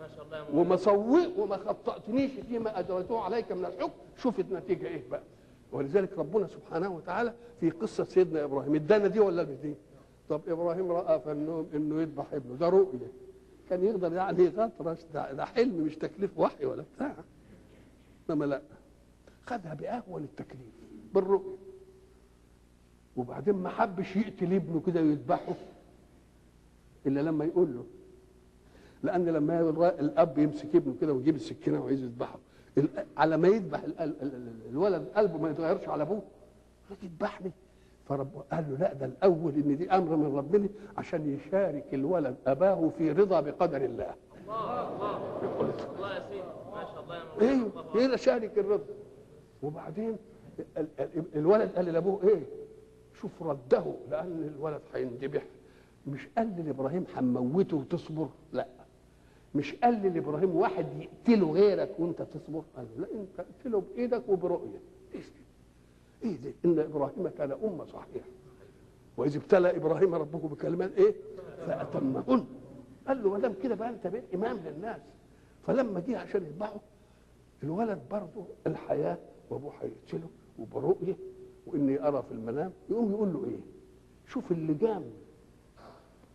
[0.00, 3.92] ما شاء الله وما سوي وما خطأتنيش فيما أدرته عليك من الحكم.
[4.18, 5.22] شوف النتيجة إيه بقى.
[5.72, 9.74] ولذلك ربنا سبحانه وتعالى في قصة سيدنا إبراهيم ادانا دي ولا مش دي؟
[10.28, 13.12] طب إبراهيم رأى في النوم إنه يذبح ابنه ده رؤية.
[13.70, 17.14] كان يقدر يعني يغطرش ده, ده حلم مش تكليف وحي ولا بتاع.
[18.30, 18.62] إنما لا
[19.46, 20.72] خدها بأهون التكليف
[21.14, 21.56] بالرؤية.
[23.16, 25.54] وبعدين ما حبش يقتل ابنه كده ويذبحه.
[27.06, 27.84] إلا لما يقول له.
[29.02, 29.60] لأن لما
[30.00, 32.38] الأب يمسك ابنه كده ويجيب السكينة وعايز يذبحه.
[33.16, 33.82] على ما يذبح
[34.70, 36.22] الولد قلبه ما يتغيرش على أبوه.
[37.02, 37.50] يذبحني
[38.08, 42.90] فرب قال له لا ده الأول إن دي أمر من ربنا عشان يشارك الولد أباه
[42.98, 44.14] في رضا بقدر الله.
[44.48, 45.16] الله الله
[45.96, 46.42] الله يا سيدي
[46.74, 47.22] ما شاء الله يا
[47.94, 48.84] مولانا إيه شارك الرضا؟
[49.62, 50.16] وبعدين
[50.76, 52.42] ال- ال- الولد قال لأبوه إيه؟
[53.20, 55.42] شوف رده لأن الولد هيندبح
[56.06, 58.66] مش قال لإبراهيم هنموته وتصبر؟ لا.
[59.54, 64.80] مش قال لإبراهيم واحد يقتله غيرك وانت تصبر؟ قال له لا انت اقتله بإيدك وبرؤية.
[65.14, 65.24] إيه ده؟
[66.24, 68.26] إيه ده؟ إن إبراهيم كان أمة صحيحة.
[69.16, 71.14] وإذ ابتلى إبراهيم ربه بكلمات إيه؟
[71.66, 72.44] فأتمهن.
[73.08, 75.00] قال له ما دام كده بقى أنت بقيت إمام للناس.
[75.66, 76.80] فلما جه عشان يذبحه
[77.62, 79.18] الولد برضه الحياة
[79.50, 81.16] وابوه هيقتله وبرؤية
[81.66, 83.60] وإني أرى في المنام يقوم يقول له إيه؟
[84.26, 84.74] شوف اللي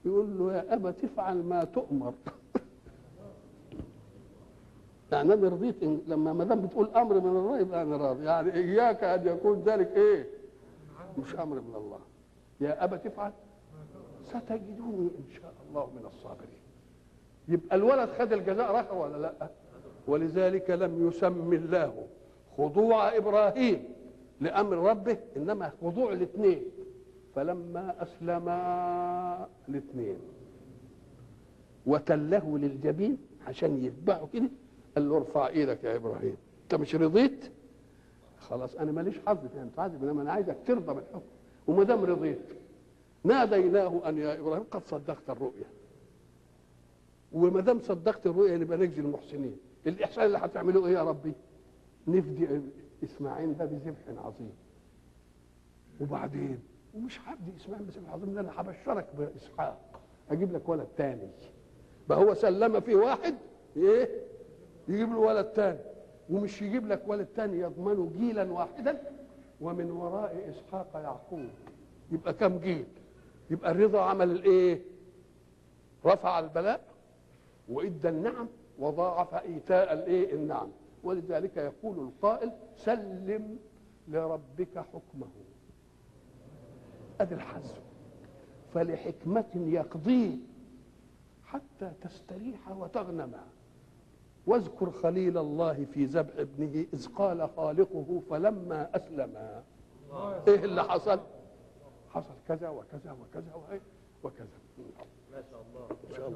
[0.05, 2.13] يقول له يا أبا تفعل ما تؤمر.
[5.11, 8.25] يعني أنا رضيت إن لما ما دام بتقول أمر من الله يبقى أنا راضي.
[8.25, 10.27] يعني إياك أن يكون ذلك إيه؟
[11.17, 11.99] مش أمر من الله.
[12.61, 13.31] يا أبا تفعل
[14.25, 16.61] ستجدوني إن شاء الله من الصابرين.
[17.47, 19.49] يبقى الولد خد الجزاء راح ولا لأ؟
[20.07, 22.07] ولذلك لم يسمي الله
[22.57, 23.83] خضوع إبراهيم
[24.41, 26.63] لأمر ربه إنما خضوع الاثنين.
[27.37, 30.17] فلما أسلما الاثنين
[31.85, 34.49] وتله للجبين عشان يتبعوا كده
[34.95, 36.37] قال له ارفع إيدك يا إبراهيم.
[36.63, 37.51] انت مش رضيت؟
[38.39, 41.21] خلاص أنا ماليش حظ في أن تعذب إنما أنا عايزك ترضى بالحكم.
[41.67, 42.39] وما دام رضيت
[43.23, 45.67] ناديناه أن يا إبراهيم قد صدقت الرؤيا.
[47.31, 49.57] وما دام صدقت الرؤيا نبقى نجزي المحسنين.
[49.87, 51.33] الإحسان اللي هتعملوه إيه يا ربي؟
[52.07, 52.47] نفدي
[53.03, 54.51] إسماعيل ده بذبح عظيم.
[56.01, 56.59] وبعدين؟
[56.93, 59.99] ومش هبدي اسماعيل بذبح عظيم ده أنا هبشرك بإسحاق.
[60.31, 61.29] أجيب لك ولد تاني.
[62.09, 63.35] بقى هو سلم فيه واحد
[63.77, 64.09] إيه؟
[64.87, 65.79] يجيب له ولد تاني.
[66.29, 69.01] ومش يجيب لك ولد تاني يضمنه جيلا واحدا.
[69.61, 71.49] ومن وراء إسحاق يعقوب.
[72.11, 72.85] يبقى كم جيل؟
[73.49, 74.81] يبقى الرضا عمل الإيه؟
[76.05, 76.81] رفع البلاء
[77.69, 78.47] وإدى النعم
[78.79, 80.67] وضاعف إيتاء الإيه؟ النعم.
[81.03, 83.59] ولذلك يقول القائل سلم
[84.07, 85.27] لربك حكمه.
[87.21, 87.75] ادي الحزم
[88.73, 90.35] فلحكمة يقضيه
[91.45, 93.33] حتى تستريح وتغنم.
[94.47, 99.61] واذكر خليل الله في ذبح ابنه إذ قال خالقه فلما أسلم.
[100.47, 101.19] إيه اللي حصل؟
[102.09, 103.81] حصل كذا وكذا وكذا وإيه؟
[104.23, 104.47] وكذا.
[105.31, 105.87] ما شاء الله.
[106.09, 106.27] ان شاء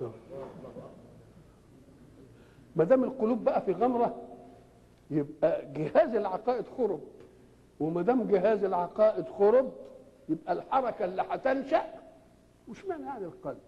[0.00, 0.10] الله.
[2.76, 4.22] ما دام القلوب بقى في غمرة
[5.10, 7.00] يبقى جهاز العقائد خرب.
[7.80, 9.72] وما دام جهاز العقائد خرب
[10.28, 11.82] يبقى الحركة اللي هتنشأ
[12.68, 13.58] وش معنى يعني القلب؟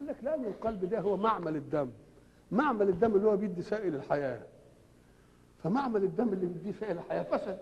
[0.00, 1.90] قال لك لأن القلب ده هو معمل الدم
[2.52, 4.40] معمل الدم اللي هو بيدي سائل الحياة
[5.62, 7.58] فمعمل الدم اللي بيديه سائل الحياة فسد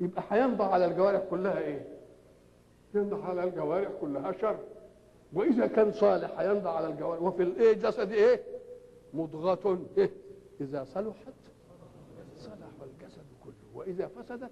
[0.00, 1.86] يبقى هينضع على الجوارح كلها إيه؟
[2.94, 4.58] ينضع على الجوارح كلها شر
[5.32, 8.40] وإذا كان صالح هينضع على الجوارح وفي الإيه جسد إيه؟
[9.14, 10.10] مضغة إيه؟
[10.60, 11.32] إذا صلحت
[12.38, 14.50] صلح الجسد كله وإذا فسدت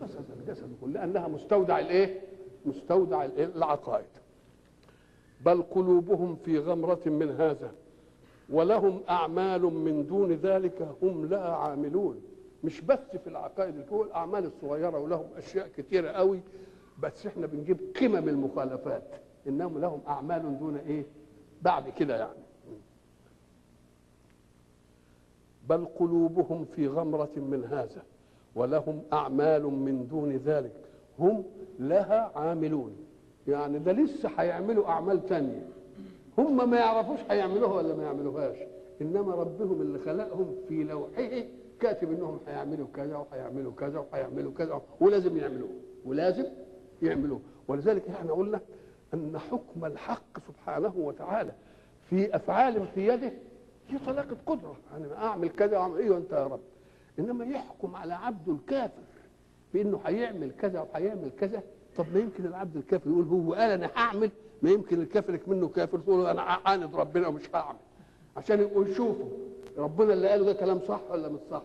[0.00, 2.20] فسد الجسد كله لأنها مستودع الإيه؟
[2.66, 4.06] مستودع؟ العقائد
[5.44, 7.72] بل قلوبهم في غمرة من هذا
[8.50, 12.22] ولهم أعمال من دون ذلك هم لها عاملون
[12.64, 16.40] مش بس في العقائد الكل الأعمال الصغيرة ولهم أشياء كتيرة قوي
[17.02, 19.02] بس إحنا بنجيب قمم المخالفات
[19.48, 21.04] إنهم لهم أعمال دون إيه؟
[21.62, 22.40] بعد كده يعني
[25.68, 28.02] بل قلوبهم في غمرة من هذا
[28.54, 30.72] ولهم أعمال من دون ذلك.
[31.18, 31.44] هم
[31.78, 32.96] لها عاملون.
[33.48, 35.68] يعني ده لسه هيعملوا أعمال تانية.
[36.38, 38.56] هم ما يعرفوش هيعملوها ولا ما يعملوهاش.
[39.00, 41.44] إنما ربهم اللي خلقهم في لوحه
[41.80, 45.70] كاتب إنهم هيعملوا كذا وهيعملوا كذا وهيعملوا كذا ولازم يعملوه.
[46.04, 46.44] ولازم
[47.02, 47.40] يعملوه.
[47.68, 48.60] ولذلك إحنا قلنا
[49.14, 51.52] أن حكم الحق سبحانه وتعالى
[52.10, 53.32] في أفعال في يده
[53.90, 54.76] دي طلاقة قدرة.
[54.96, 56.60] أنا أعمل كذا وأعمل إيه وأنت يا رب؟
[57.20, 59.02] إنما يحكم على عبده الكافر
[59.74, 61.62] بأنه هيعمل كذا وهيعمل كذا.
[61.96, 64.30] طب ما يمكن العبد الكافر يقول هو قال أنا هعمل
[64.62, 67.78] ما يمكن الكافر منه كافر تقول أنا عاند ربنا ومش هعمل.
[68.36, 69.28] عشان يبقوا يشوفوا
[69.78, 71.62] ربنا اللي قاله ده كلام صح ولا مش صح؟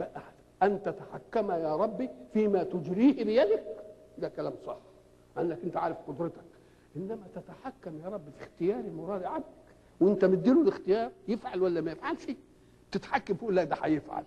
[0.00, 0.22] بقى
[0.62, 3.64] أن تتحكم يا ربي فيما تجريه بيدك.
[4.18, 4.76] ده كلام صح.
[5.38, 6.44] أنك أنت عارف قدرتك.
[6.96, 9.46] إنما تتحكم يا رب في اختيار مراد عبدك.
[10.00, 12.26] وأنت مديله الاختيار يفعل ولا ما يفعلش؟
[12.92, 14.24] تتحكم فوق لا ده هيفعل.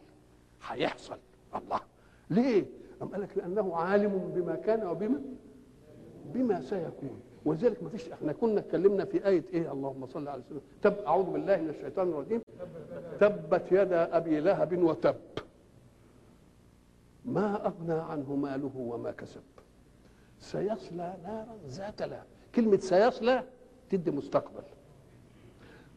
[0.68, 1.18] هيحصل.
[1.56, 1.80] الله.
[2.30, 2.66] ليه؟
[3.02, 5.22] أم قال لك لأنه عالم بما كان وبما
[6.34, 7.22] بما سيكون.
[7.46, 11.26] ولذلك ما فيش إحنا كنا اتكلمنا في آية إيه؟ اللهم صل على سيدنا تب أعوذ
[11.26, 12.42] بالله من الشيطان الرجيم.
[13.20, 15.16] تبت يدا أبي لهب وتب.
[17.26, 19.42] ما أغنى عنه ماله وما كسب.
[20.40, 22.26] سيصلى نارا ذات لهب.
[22.56, 23.44] كلمة سيصلى
[23.90, 24.64] تدي مستقبل.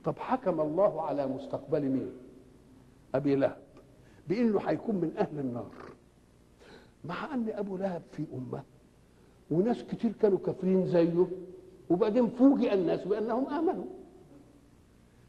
[0.05, 2.13] طب حكم الله على مستقبل مين؟
[3.15, 3.59] أبي لهب.
[4.31, 5.71] بإنه هيكون من أهل النار.
[7.05, 8.63] مع أن أبو لهب في أمة
[9.51, 11.27] وناس كتير كانوا كافرين زيه
[11.91, 13.85] وبعدين فوجئ الناس بأنهم آمنوا.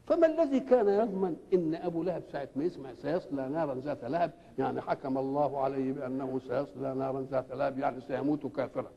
[0.06, 4.80] فما الذي كان يضمن إن أبو لهب ساعة ما يسمع سيصلى نارا ذات لهب؟ يعني
[4.80, 8.90] حكم الله عليه بأنه سيصلى نارا ذات لهب يعني سيموت كافرا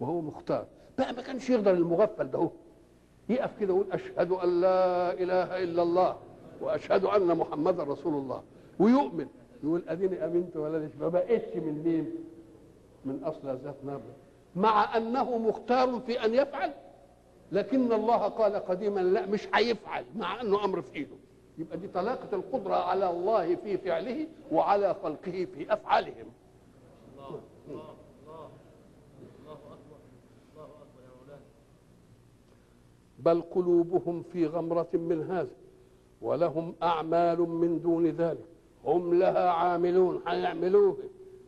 [0.00, 0.66] وهو مختار.
[0.98, 2.38] بقى ما كانش يقدر المغفل ده.
[2.38, 2.50] هو
[3.28, 6.16] يقف كده ويقول أشهد أن لا إله إلا الله
[6.60, 8.42] وأشهد أن محمدا رسول الله
[8.78, 9.26] ويؤمن.
[9.64, 12.14] يقول اديني أمنت ولا ما بقتش من مين؟
[13.04, 14.00] من أصل ذات نار
[14.56, 16.72] مع أنه مختار في أن يفعل
[17.52, 21.16] لكن الله قال قديما لا مش هيفعل مع أنه أمر في إيده.
[21.58, 26.26] يبقى دي طلاقة القدرة على الله في فعله وعلى خلقه في أفعالهم.
[27.18, 28.48] الله الله الله
[29.40, 29.98] الله اكبر
[30.54, 31.38] الله اكبر يا
[33.18, 35.50] بل قلوبهم في غمرة من هذا
[36.22, 38.49] ولهم أعمال من دون ذلك.
[38.84, 40.96] هم لها عاملون هيعملوها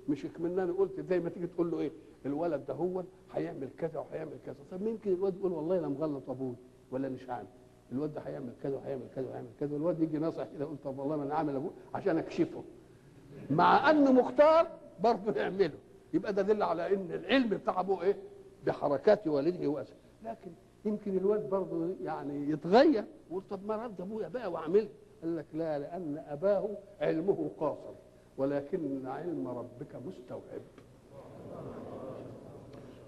[0.09, 1.90] مش كمننا قلت زي ما تيجي تقول له إيه؟
[2.27, 4.57] الولد ده هو هيعمل كذا وهيعمل كذا.
[4.71, 6.55] طب يمكن الواد يقول والله أنا مغلط أبوي
[6.90, 7.47] ولا مش عامل
[7.92, 9.75] الواد ده هيعمل كذا وهيعمل كذا وهيعمل كذا.
[9.75, 12.62] والواد يجي ناصح كده يقول طب والله ما أنا عامل أبوه عشان أكشفه.
[13.51, 14.66] مع أنه مختار
[15.01, 15.79] برضه يعمله.
[16.14, 18.16] يبقى ده دل على إن العلم بتاع أبوه إيه؟
[18.66, 20.51] بحركات والده واسع لكن
[20.85, 24.88] يمكن الواد برضه يعني يتغير يقول طب ما رد أبويا بقى واعملها
[25.22, 26.68] قال لك لا لأن أباه
[27.00, 27.94] علمه قاصر
[28.37, 30.61] ولكن علم ربك مستوعب.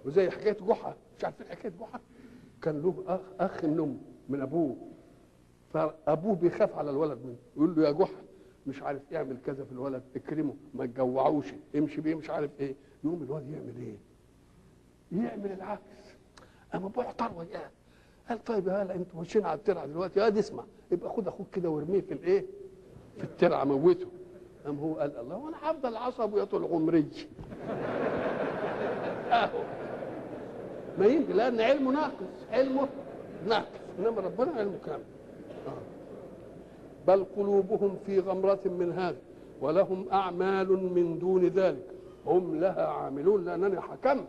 [0.04, 2.00] وزي حكاية جحا مش عارفين حكاية جحا؟
[2.62, 4.76] كان له أخ أخ النم من أبوه.
[5.72, 8.22] فأبوه بيخاف على الولد منه يقول له يا جحا
[8.66, 11.46] مش عارف يعمل كذا في الولد اكرمه ما تجوعوش
[11.76, 12.74] امشي بيه مش عارف إيه.
[13.04, 13.96] يقوم الواد يعمل إيه؟
[15.12, 15.82] يعمل العكس.
[16.74, 17.70] أما اعتر وياه
[18.28, 20.20] قال طيب يا هلا أنتوا ماشيين على الترعة دلوقتي.
[20.20, 22.44] يا دي اسمع يبقى خد أخوك كده وارميه في الايه؟
[23.18, 24.06] في الترعة موته.
[24.66, 27.06] قام هو قال الله وأنا هفضل عصب يا طول عمري
[29.30, 29.58] أهو.
[30.98, 32.12] ما يمكن لأن علمه ناقص
[32.52, 32.88] علمه
[33.48, 33.66] ناقص.
[33.98, 35.02] إنما ربنا علمه كامل.
[35.66, 35.72] آه.
[37.06, 39.16] بل قلوبهم في غمرة من هذا
[39.60, 41.86] ولهم أعمال من دون ذلك.
[42.26, 44.26] هم لها عاملون لأنني حكمت.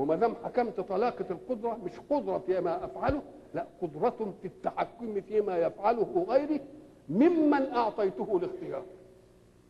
[0.00, 3.22] وما دام حكمت طلاقة القدرة مش قدرة فيما أفعله
[3.54, 6.60] لا قدرة في التحكم فيما يفعله غيري
[7.08, 8.84] ممن أعطيته الاختيار.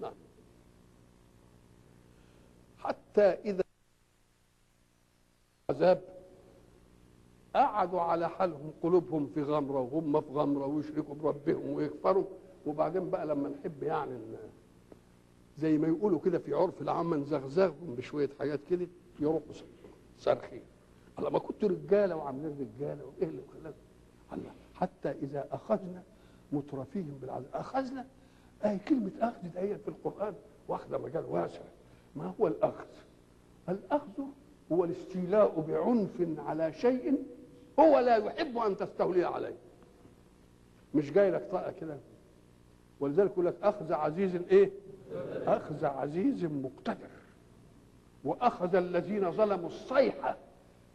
[0.00, 0.12] نعم.
[2.78, 3.62] حتى إذا
[5.70, 6.02] عذاب
[7.54, 12.24] قعدوا على حالهم قلوبهم في غمرة وهم في غمرة ويشركوا بربهم ويكفروا.
[12.66, 14.18] وبعدين بقى لما نحب يعني
[15.58, 18.86] زي ما يقولوا كده في عرف العامة نزغزغهم بشوية حاجات كده
[19.20, 19.52] يروحوا
[20.20, 20.62] صارخين
[21.18, 23.76] الله ما كنتوا رجالة وعاملين رجالة وإيه اللي خلاكم
[24.32, 26.02] الله حتى إذا أخذنا
[26.52, 28.06] مترفيهم بالعذاب أخذنا
[28.64, 30.34] أي كلمة أخذ دي في القرآن.
[30.68, 31.60] واخدة مجال واسع.
[32.16, 32.86] ما هو الأخذ؟
[33.68, 34.22] الأخذ
[34.72, 37.24] هو الاستيلاء بعنف على شيء
[37.80, 39.54] هو لا يحب أن تستولي عليه.
[40.94, 41.96] مش جاي لك طاقة كده؟
[43.00, 44.70] ولذلك يقول لك أخذ عزيز إيه؟
[45.46, 47.08] أخذ عزيز مقتدر.
[48.24, 50.36] وأخذ الذين ظلموا الصيحة.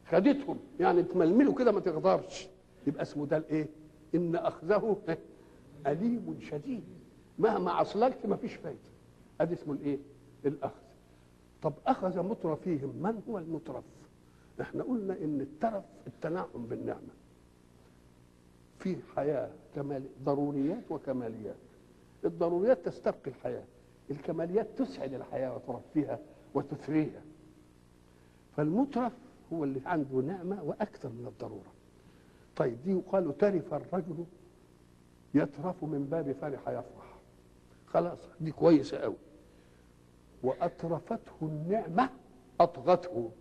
[0.09, 0.59] خدتهم.
[0.79, 2.47] يعني تململوا كده ما تقدرش
[2.87, 3.67] يبقى اسمه ده الايه؟
[4.15, 4.97] إن أخذه
[5.87, 6.83] أليم شديد.
[7.39, 8.79] مهما عصلكت ما فيش فايدة.
[9.41, 9.97] أدي اسمه الايه؟
[10.45, 10.81] الأخذ.
[11.61, 12.89] طب أخذ مترفيهم.
[12.95, 13.83] من هو المترف؟
[14.61, 17.13] إحنا قلنا إن الترف التنعم بالنعمة.
[18.79, 21.55] في حياة كمال ضروريات وكماليات.
[22.25, 23.63] الضروريات تستبقي الحياة.
[24.11, 26.19] الكماليات تسعد الحياة وترفيها.
[26.55, 27.21] وتثريها
[28.57, 29.13] فالمترف
[29.53, 31.71] هو اللي عنده نعمة وأكثر من الضرورة.
[32.55, 34.25] طيب دي يقال ترف الرجل
[35.33, 37.15] يترف من باب فرح يفرح.
[37.87, 39.15] خلاص دي كويسة قوي
[40.43, 42.09] وأترفته النعمة
[42.59, 43.31] أطغته.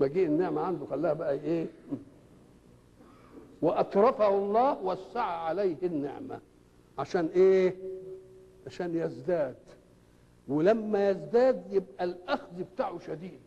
[0.00, 1.66] مجيء النعمة عنده خلاها بقى إيه؟
[3.62, 6.40] وأترفه الله وسع عليه النعمة.
[6.98, 7.76] عشان إيه؟
[8.66, 9.56] عشان يزداد.
[10.48, 13.40] ولما يزداد يبقى الأخذ بتاعه شديد.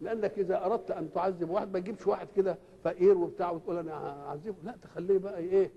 [0.00, 4.56] لأنك إذا أردت أن تعذب واحد ما تجيبش واحد كده فقير وبتاع وتقول أنا هعذبه.
[4.64, 5.70] لا تخليه بقى إيه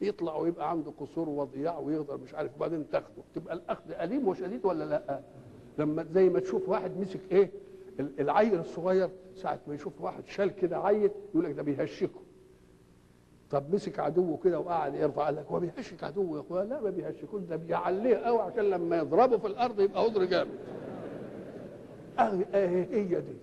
[0.00, 3.22] يطلع ويبقى عنده قصور وضياع ويقدر مش عارف بعدين تاخده.
[3.34, 5.20] تبقى الأخذ أليم وشديد ولا لأ؟
[5.78, 7.50] لما زي ما تشوف واحد مسك إيه
[8.00, 12.20] ال- العيل الصغير ساعة ما يشوف واحد شال كده عيل يقول لك ده بيهشكه.
[13.50, 16.90] طب مسك عدوه كده وقعد يرفع قال لك هو بيهشك عدوه يا اخويا لا ما
[16.90, 20.50] بيهشكوش ده بيعليه قوي عشان لما يضربه في الأرض يبقى قدر جامد.
[22.18, 22.22] آه
[22.54, 23.36] آه هي دي.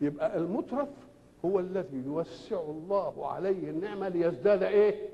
[0.00, 0.88] يبقى المترف
[1.44, 5.08] هو الذي يوسع الله عليه النعمة ليزداد إيه؟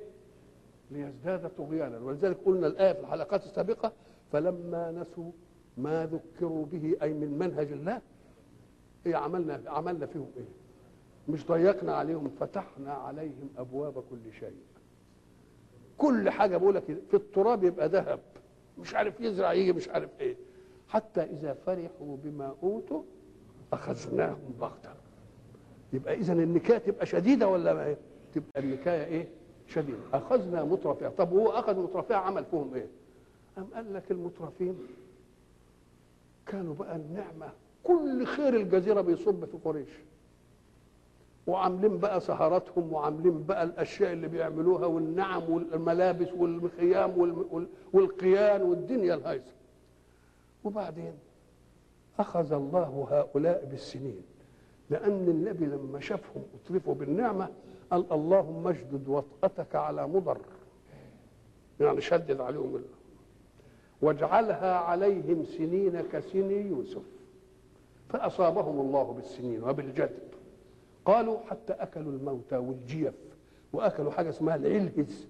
[0.90, 1.98] ليزداد طغيانا.
[1.98, 3.92] ولذلك قلنا الآية في الحلقات السابقة
[4.32, 5.30] فلما نسوا
[5.76, 8.00] ما ذكروا به أي من منهج الله
[9.06, 10.44] إيه عملنا عملنا فيهم إيه؟
[11.28, 14.56] مش ضيقنا عليهم فتحنا عليهم أبواب كل شيء.
[15.98, 18.20] كل حاجة بقول لك في التراب يبقى ذهب
[18.78, 20.36] مش عارف يزرع يجي مش عارف إيه.
[20.88, 23.02] حتى إذا فرحوا بما أوتوا
[23.72, 24.90] أخذناهم بغتة.
[25.92, 27.96] يبقى إذا النكاية تبقى شديدة ولا ما إيه؟
[28.34, 29.28] تبقى النكاية إيه؟
[29.66, 29.98] شديدة.
[30.14, 32.86] أخذنا مترفيها طب هو أخذ مترفيها عمل فيهم إيه؟
[33.58, 34.78] أم قال لك المترفين
[36.46, 37.52] كانوا بقى النعمة.
[37.84, 39.88] كل خير الجزيرة بيصب في قريش.
[41.50, 49.14] وعاملين بقى سهراتهم وعاملين بقى الأشياء اللي بيعملوها والنعم والملابس والخيام وال- وال- والقيان والدنيا
[49.14, 49.52] الهايصة.
[50.64, 51.12] وبعدين
[52.18, 54.22] أخذ الله هؤلاء بالسنين
[54.90, 57.48] لأن النبي لما شافهم أترفوا بالنعمة
[57.90, 60.38] قال اللهم اشدد وطأتك على مضر.
[61.80, 62.88] يعني شدد عليهم الله.
[64.02, 67.02] واجعلها عليهم سنين كسن يوسف.
[68.08, 70.29] فأصابهم الله بالسنين وبالجدب
[71.10, 73.14] قالوا حتى أكلوا الموتى والجيف
[73.72, 75.28] وأكلوا حاجة اسمها العلهز.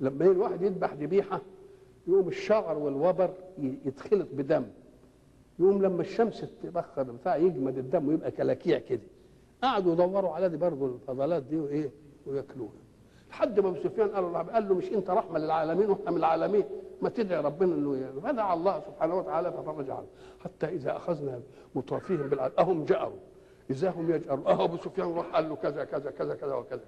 [0.00, 1.40] لما الواحد يذبح ذبيحة
[2.06, 4.64] يقوم الشعر والوبر يتخلط بدم.
[5.58, 9.00] يقوم لما الشمس تبخر بتاع يجمد الدم ويبقى كلاكيع كده.
[9.62, 11.90] قعدوا يدوروا على دي برضه الفضلات دي وإيه
[12.26, 12.72] وياكلوها.
[13.30, 16.64] لحد ما أبو سفيان قال له قال له مش أنت رحمة للعالمين وإحنا من العالمين.
[17.02, 20.06] ما تدعي ربنا إنه يعني فدعا الله سبحانه وتعالى ففرج عنه.
[20.44, 21.40] حتى إذا أخذنا
[21.74, 23.18] مترفيهم بالعدل أهم جأروا.
[23.70, 26.84] إذا هم يجأروا اهو أبو سفيان راح قال له كذا كذا كذا كذا وكذا.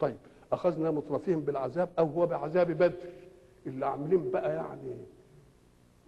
[0.00, 0.16] طيب
[0.52, 2.92] أخذنا مترفيهم بالعذاب أو هو بعذاب بدر.
[3.66, 4.96] اللي عاملين بقى يعني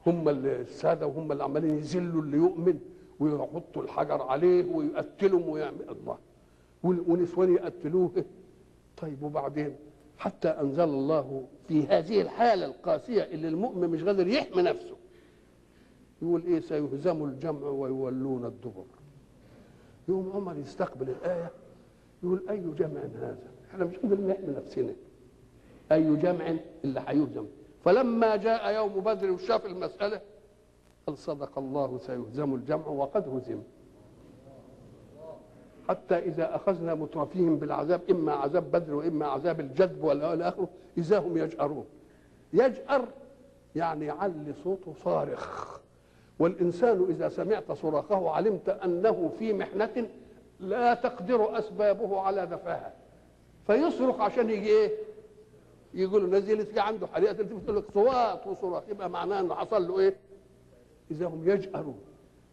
[0.06, 2.80] هم السادة وهم اللي عمالين يذلوا اللي يؤمن
[3.20, 6.18] ويحطوا الحجر عليه ويقتلهم ويعمل الله.
[6.82, 8.24] ونسوان يقتلوه.
[8.96, 9.76] طيب وبعدين؟
[10.18, 14.96] حتى أنزل الله في هذه الحالة القاسية اللي المؤمن مش قادر يحمي نفسه.
[16.22, 18.84] يقول إيه؟ سيهزم الجمع ويولون الدبر.
[20.08, 21.50] يقوم عمر يستقبل الآية
[22.22, 23.38] يقول أي جمع هذا؟
[23.70, 24.94] إحنا مش قادرين نحمي نفسنا.
[25.92, 27.46] أي جمع اللي هيهزم.
[27.84, 30.20] فلما جاء يوم بدر وشاف المسألة
[31.06, 33.62] قال صدق الله سيهزم الجمع وقد هزم.
[35.88, 41.36] حتى إذا أخذنا مترفيهم بالعذاب إما عذاب بدر وإما عذاب الجدب ولا آخره إذا هم
[41.36, 41.84] يجأرون.
[42.52, 43.08] يجأر
[43.76, 45.78] يعني يعلي صوته صارخ.
[46.38, 50.08] والإنسان إذا سمعت صراخه علمت أنه في محنة
[50.60, 52.92] لا تقدر أسبابه على دفعها.
[53.66, 54.92] فيصرخ عشان يجي إيه؟
[55.94, 58.82] يقول له في عنده حريقة تقول لك صوات وصراخ.
[58.88, 60.16] يبقى معناه أنه حصل له إيه؟
[61.10, 61.98] إذا هم يجأرون.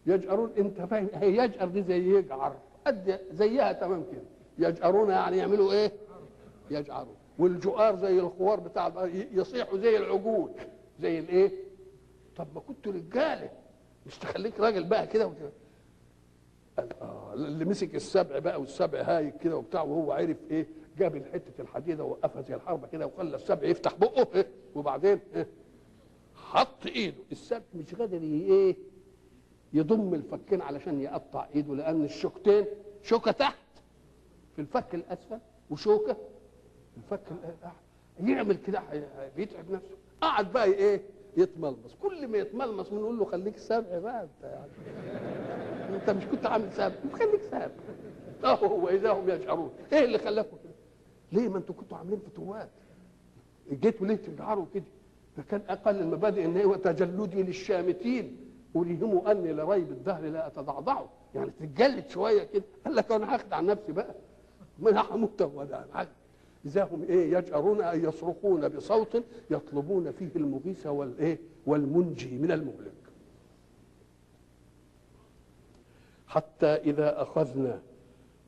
[0.06, 2.56] يجأرون أنت فاهم؟ هي يجأر دي زي يجعر.
[2.86, 4.68] قد زيها تمام كده.
[4.68, 5.92] يجأرون يعني يعملوا إيه؟
[6.70, 10.50] يجعرون والجؤار زي الخوار بتاع يصيحوا زي العجول.
[11.00, 11.50] زي الإيه؟
[12.36, 13.50] طب ما كنت رجالة.
[14.06, 15.50] مش تخليك راجل بقى كده وكده
[16.78, 20.66] آه اللي مسك السبع بقى والسبع هايك كده وبتاع وهو عرف إيه
[20.98, 25.46] جاب الحتة الحديدة ووقفها زي الحربة كده وخلى السبع يفتح بقه إيه وبعدين إيه
[26.34, 27.16] حط إيده.
[27.32, 28.76] السبع مش قادر إيه
[29.72, 32.64] يضم الفكين علشان يقطع إيده لأن الشوكتين
[33.02, 33.58] شوكة تحت
[34.56, 35.38] في الفك الأسفل
[35.70, 36.16] وشوكة
[36.96, 37.20] الفك
[38.20, 38.82] يعمل كده
[39.36, 39.96] بيتعب نفسه.
[40.20, 41.02] قعد بقى إيه
[41.36, 41.94] يتملمص.
[42.02, 46.94] كل ما يتملمص بنقول له خليك سابع بقى انت يعني انت مش كنت عامل سابع
[47.12, 47.72] خليك سابع
[48.44, 49.70] اهو هو إذا هم يشعرون.
[49.92, 50.72] إيه اللي خلاكم كده؟
[51.32, 52.68] ليه ما أنتوا كنتوا عاملين فتوات؟
[53.72, 54.84] جيتوا ليه تجعروا كده
[55.36, 58.36] ده كان أقل المبادئ إن هو تجلدي للشامتين.
[58.76, 61.08] أريهم أني لريب الدهر لا أتضعضعه.
[61.34, 62.64] يعني تتجلد شوية كده.
[62.84, 64.14] قال لك أنا هاخد عن نفسي بقى.
[64.78, 65.42] ما أنا هموت
[65.92, 66.08] حاجة
[66.66, 72.92] إذا هم إيه يجأرون أي يصرخون بصوت يطلبون فيه المغيث والإيه والمنجي من المهلك.
[76.26, 77.82] حتى إذا أخذنا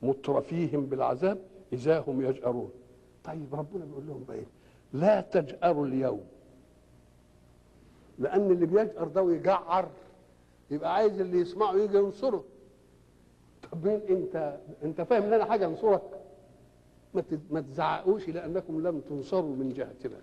[0.03, 1.37] مترفيهم بالعذاب
[1.73, 2.69] إذا هم يجأرون.
[3.23, 4.45] طيب ربنا بيقول لهم بقى إيه؟
[4.93, 6.23] لا تجأروا اليوم.
[8.19, 9.89] لأن اللي بيجأر ده ويجعر.
[10.71, 12.43] يبقى عايز اللي يسمعه يجي ينصره.
[13.71, 16.01] طب مين أنت؟ أنت فاهم إن أنا حاجة أنصرك؟
[17.51, 20.17] ما تزعقوش لأنكم لم تنصروا من جهتنا.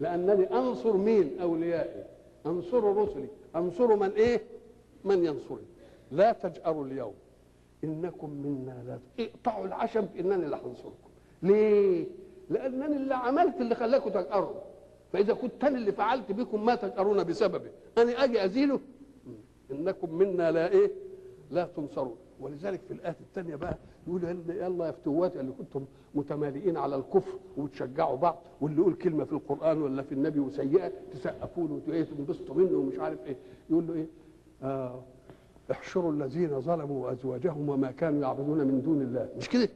[0.00, 2.04] لأنني أنصر مين؟ أوليائي.
[2.46, 3.28] أنصر رسلي.
[3.56, 4.42] أنصر من إيه؟
[5.04, 5.66] من ينصرني.
[6.12, 7.14] لا تجأروا اليوم.
[7.84, 11.10] إنكم منا لا اقطعوا العشم إنني اللي هنصركم
[11.42, 12.06] ليه؟
[12.50, 14.60] لأنني اللي عملت اللي خلاكم تجأروا.
[15.12, 18.80] فإذا كنت أنا اللي فعلت بكم ما تجأرون بسببه أنا أجي أزيله؟
[19.70, 20.90] إنكم منا لا إيه؟
[21.50, 22.16] لا تنصرون.
[22.44, 25.84] ولذلك في الايه الثانية بقى يقول يلا يا فتوات اللي كنتم
[26.14, 31.68] متمالئين على الكفر وتشجعوا بعض واللي يقول كلمة في القرآن ولا في النبي وسيئة تسقفوا
[31.68, 33.36] له وتنبسطوا منه ومش عارف إيه.
[33.70, 34.06] يقول له إيه؟
[34.62, 35.02] آه
[35.70, 39.28] احشروا الذين ظلموا وازواجهم وما كانوا يعبدون من دون الله.
[39.36, 39.68] مش كده؟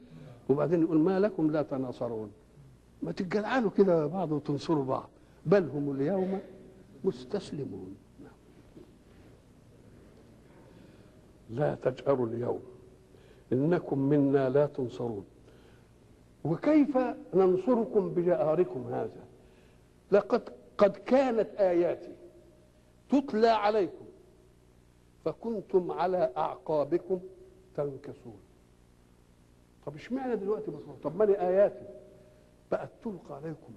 [0.51, 2.31] وبعدين يقول ما لكم لا تناصرون.
[3.03, 5.09] ما تتجلعنوا كده بعض وتنصروا بعض.
[5.47, 6.39] بل هم اليوم
[7.05, 7.95] مستسلمون.
[11.51, 12.63] لا تجأروا اليوم.
[13.53, 15.25] إنكم منا لا تنصرون.
[16.45, 16.99] وكيف
[17.35, 19.25] ننصركم بجأركم هذا؟
[20.13, 20.43] لقد
[20.79, 22.13] قد كانت آياتي
[23.11, 24.05] تتلى عليكم
[25.25, 27.21] فكنتم على أعقابكم
[27.77, 28.39] تنكسون.
[29.87, 31.87] طب اشمعنى دلوقتي بصور طب ماني آياتي؟
[32.73, 33.73] بقت تلقى عليكم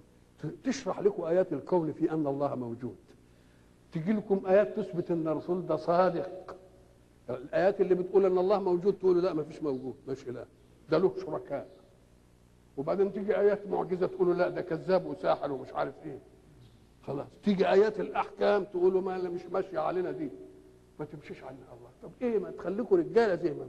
[0.64, 2.96] تشرح لكم آيات الكون في أن الله موجود.
[3.92, 6.56] تجي لكم آيات تثبت أن الرسول ده صادق.
[7.38, 10.46] الآيات اللي بتقول إن الله موجود تقول لا ما فيش موجود مش اله
[10.90, 11.68] ده له شركاء.
[12.78, 16.20] وبعدين تيجي آيات معجزة تقولوا لا ده كذاب وساحر ومش عارف إيه.
[17.04, 17.28] خلاص.
[17.44, 20.30] تيجي آيات الأحكام تقولوا ما مش ماشية علينا دي.
[21.00, 21.90] ما تمشيش عنها الله.
[22.04, 23.66] طب إيه؟ ما تخليكم رجالة زي ما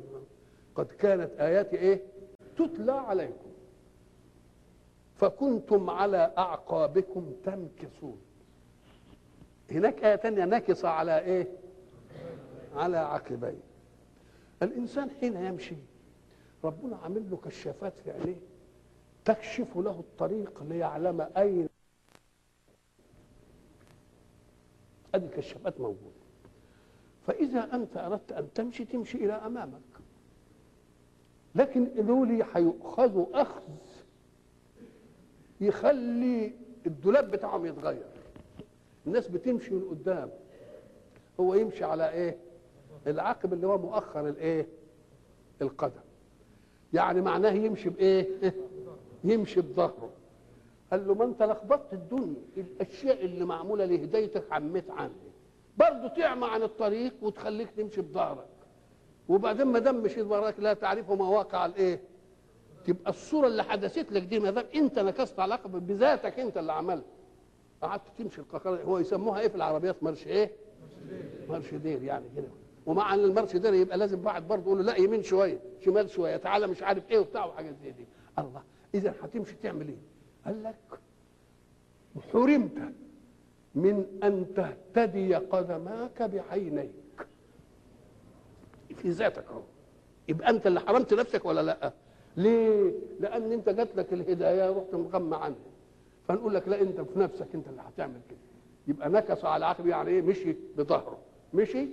[0.74, 2.02] قد كانت آياتي إيه؟
[2.56, 3.50] تتلى عليكم.
[5.16, 8.18] فكنتم على أعقابكم تنكصون
[9.70, 11.48] هناك آية تانية نكص على إيه؟
[12.74, 13.60] على عقبيه.
[14.62, 15.76] الإنسان حين يمشي
[16.64, 18.40] ربنا عامل له كشافات في عينيه
[19.24, 21.68] تكشف له الطريق ليعلم اين
[25.14, 26.22] ادي كشافات موجودة.
[27.26, 29.80] فإذا أنت أردت أن تمشي تمشي إلى أمامك.
[31.54, 33.62] لكن دول هيؤخذوا أخذ
[35.60, 36.52] يخلي
[36.86, 38.06] الدولاب بتاعهم يتغير.
[39.06, 40.30] الناس بتمشي من قدام
[41.40, 42.36] هو يمشي على إيه؟
[43.06, 44.66] العقب اللي هو مؤخر الايه؟
[45.62, 46.00] القدم
[46.92, 48.54] يعني معناه يمشي بإيه؟
[49.24, 50.10] يمشي بظهره.
[50.90, 55.14] قال له ما انت لخبطت الدنيا الأشياء اللي معمولة لهدايتك عميت عنها
[55.76, 58.46] برضه تعمى عن الطريق وتخليك تمشي بظهرك.
[59.28, 62.00] وبعدين ما دام مشيت وراك لا تعرف مواقع الايه؟
[62.84, 67.04] تبقى الصورة اللي حدثت لك دي ما دام انت نكست علاقه بذاتك انت اللي عملت.
[67.82, 70.50] قعدت تمشي القهقرة هو يسموها إيه في العربيات مرش إيه؟
[71.48, 72.48] مرش دير يعني كده
[72.86, 76.36] ومع أن المرش دير يبقى لازم واحد برضه يقول له لا يمين شوية شمال شوية
[76.36, 78.06] تعالى مش عارف إيه وبتاع وحاجات زي دي.
[78.38, 78.62] الله
[78.94, 79.96] إذا هتمشي تعمل إيه؟
[80.46, 80.74] قال لك
[82.32, 82.92] حرمت
[83.74, 86.92] من أن تهتدي قدماك بعينيك.
[88.96, 89.62] في ذاتك أهو.
[90.28, 91.92] يبقى أنت اللي حرمت نفسك ولا لأ؟
[92.36, 95.56] ليه؟ لأن أنت جات لك الهداية رحت مغمى عنها.
[96.28, 98.38] فنقول لك لا أنت في نفسك أنت اللي هتعمل كده.
[98.88, 101.18] يبقى نكص على عقب يعني إيه؟ مشي بظهره.
[101.54, 101.88] مشي؟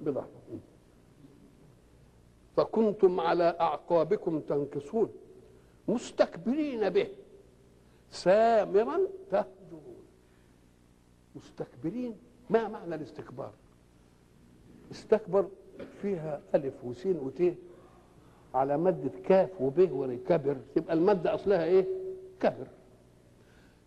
[0.00, 0.30] بظهره
[2.56, 5.12] فكنتم على أعقابكم تنكصون
[5.88, 7.08] مستكبرين به.
[8.10, 8.98] سامرا
[9.30, 9.96] تهجرون.
[11.36, 12.16] مستكبرين؟
[12.50, 13.52] ما معنى الاستكبار؟
[14.90, 15.48] استكبر
[16.02, 17.54] فيها ألف وسين وت
[18.54, 21.86] على مادة كاف وب وكبر يبقى المادة أصلها إيه؟
[22.40, 22.66] كبر.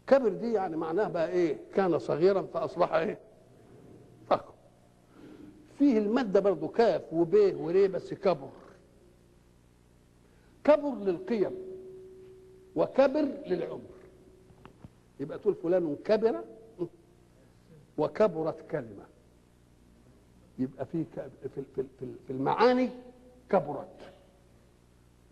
[0.08, 3.33] كبر دي يعني معناها بقى إيه؟ كان صغيرا فأصبح إيه؟ فخم
[5.80, 8.50] فيه المادة برضه كاف وب وري بس كبر.
[10.64, 11.52] كبر للقيم
[12.76, 13.94] وكبر للعمر.
[15.20, 16.44] يبقى تقول فلان كبر؟
[17.98, 19.06] وكبرت كلمة.
[20.60, 21.04] يبقى في
[21.56, 21.64] في
[22.28, 22.90] في المعاني
[23.50, 24.14] كبرت.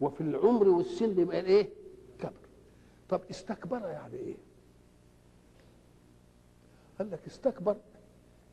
[0.01, 1.69] وفي العمر والسن يبقى إيه
[2.19, 2.31] كبر.
[3.09, 4.35] طب استكبر يعني إيه؟
[6.99, 7.75] قال لك استكبر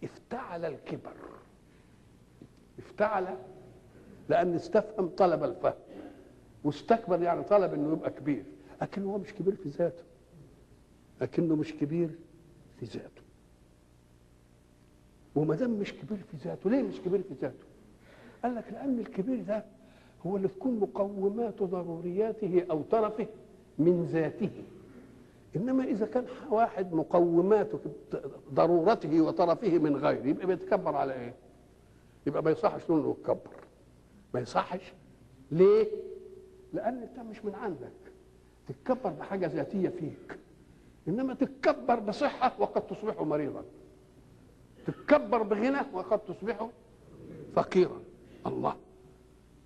[0.05, 1.17] افتعل الكبر.
[2.79, 3.37] افتعل
[4.29, 5.75] لأن استفهم طلب الفهم.
[6.65, 8.45] واستكبر يعني طلب إنه يبقى كبير
[8.83, 10.03] لكن هو مش كبير في ذاته.
[11.21, 12.11] لكنه مش كبير
[12.81, 13.23] في ذاته.
[15.35, 17.65] وما دام مش كبير في ذاته ليه مش كبير في ذاته؟
[18.43, 19.65] قال لك لأن الكبير ده
[20.27, 23.27] هو اللي تكون مقومات ضرورياته أو طرفه
[23.79, 24.51] من ذاته.
[25.57, 27.79] إنما إذا كان واحد مقوماته
[28.55, 31.35] ضرورته وطرفه من غيره يبقى بيتكبر على إيه؟
[32.29, 33.57] يبقى ما يصحش انه يتكبر
[34.35, 34.93] ما يصحش.
[35.51, 35.87] ليه؟
[36.73, 37.93] لأن انت مش من عندك.
[38.69, 40.39] تتكبر بحاجة ذاتية فيك.
[41.09, 43.65] إنما تتكبر بصحة وقد تصبح مريضا.
[44.87, 46.69] تتكبر بغنى وقد تصبح
[47.55, 48.01] فقيرا.
[48.47, 48.77] الله.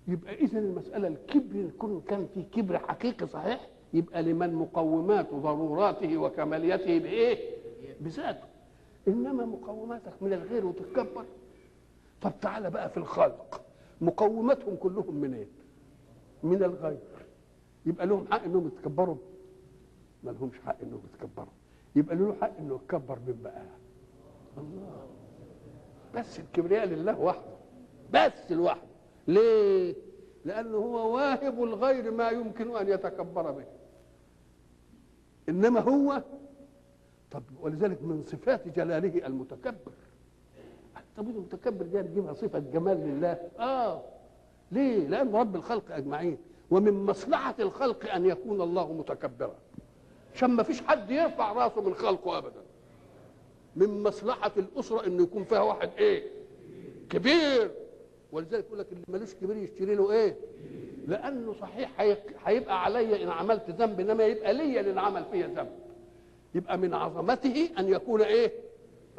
[0.07, 6.99] يبقى اذا المسألة الكبر يكون كان في كبر حقيقي صحيح يبقى لمن مقومات ضروراته وكماليته
[6.99, 7.57] بإيه؟
[8.01, 8.47] بذاته.
[9.07, 11.25] إنما مقوماتك من الغير وتتكبر
[12.23, 13.61] طب تعالى بقى في الخلق.
[14.01, 15.47] مقوماتهم كلهم منين إيه؟
[16.43, 16.99] من الغير.
[17.85, 19.17] يبقى لهم حق إنهم يتكبروا؟
[20.23, 21.53] ما لهمش حق إنهم يتكبروا.
[21.95, 23.65] يبقى له حق إنه يتكبر من بقى؟
[24.57, 25.07] الله.
[26.15, 27.53] بس الكبرياء لله وحده.
[28.13, 28.87] بس لوحده.
[29.27, 29.95] ليه؟
[30.45, 33.65] لأنه هو واهب الغير ما يمكن أن يتكبر به.
[35.49, 36.23] إنما هو
[37.31, 39.91] طب ولذلك من صفات جلاله المتكبر.
[41.17, 44.01] طب المتكبر دي نجيبها صفه جمال لله؟ آه.
[44.71, 46.37] ليه؟ لأن رب الخلق أجمعين.
[46.71, 49.55] ومن مصلحة الخلق أن يكون الله متكبرا.
[50.35, 52.61] عشان ما فيش حد يرفع راسه من خلقه ابدا.
[53.75, 56.23] من مصلحة الأسرة إنه يكون فيها واحد إيه؟
[57.09, 57.71] كبير.
[58.31, 60.35] ولذلك يقول لك اللي ملوش كبير يشتري له إيه؟
[61.07, 62.01] لأنه صحيح
[62.45, 65.69] هيبقى عليا إن عملت ذنب إنما يبقى ليا ان عمل فيا ذنب.
[66.55, 68.51] يبقى من عظمته أن يكون إيه؟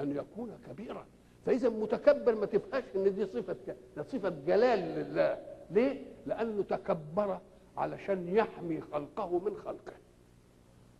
[0.00, 1.06] أن يكون كبيرا.
[1.46, 3.56] فإذا متكبر ما تفهمش إن دي صفة
[3.96, 5.38] ده صفة جلال لله.
[5.70, 7.40] ليه؟ لأنه تكبر
[7.76, 9.92] علشان يحمي خلقه من خلقه.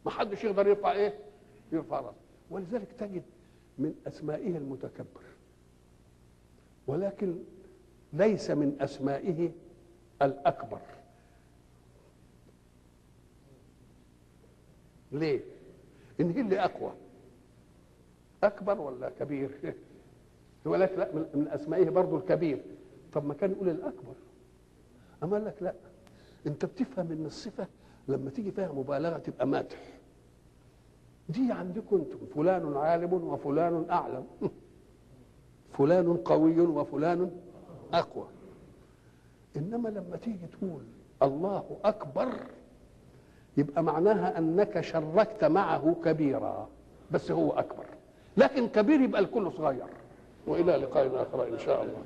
[0.05, 1.15] ما حدش يقدر يرفع إيه؟
[1.73, 2.17] يرفع رأسه.
[2.51, 3.23] ولذلك تجد
[3.79, 5.21] من أسمائه المتكبر.
[6.87, 7.37] ولكن
[8.13, 9.51] ليس من أسمائه
[10.23, 10.81] الأكبر.
[15.13, 15.41] ليه؟
[16.21, 16.93] إن هي اللي أقوى.
[18.45, 19.51] أكبر ولا كبير؟
[20.67, 22.63] هو لك لا من- من أسمائه برضه الكبير.
[23.13, 24.15] طب ما كان يقول الأكبر.
[25.23, 25.75] أما قال لك لا.
[26.47, 27.67] أنت بتفهم إن الصفة
[28.09, 29.79] لما تيجي فيها مبالغة تبقى مدح.
[31.29, 34.27] دي عندكم أنتم فلان عالم وفلان أعلم.
[35.79, 37.31] فلان قوي وفلان
[37.93, 38.27] أقوى.
[39.57, 40.83] إنما لما تيجي تقول
[41.23, 42.29] الله أكبر
[43.57, 46.69] يبقى معناها أنك شركت معه كبيرا.
[47.11, 47.85] بس هو أكبر.
[48.37, 49.87] لكن كبير يبقى الكل صغير.
[50.47, 52.03] وإلى لقاء آخر إن شاء الله.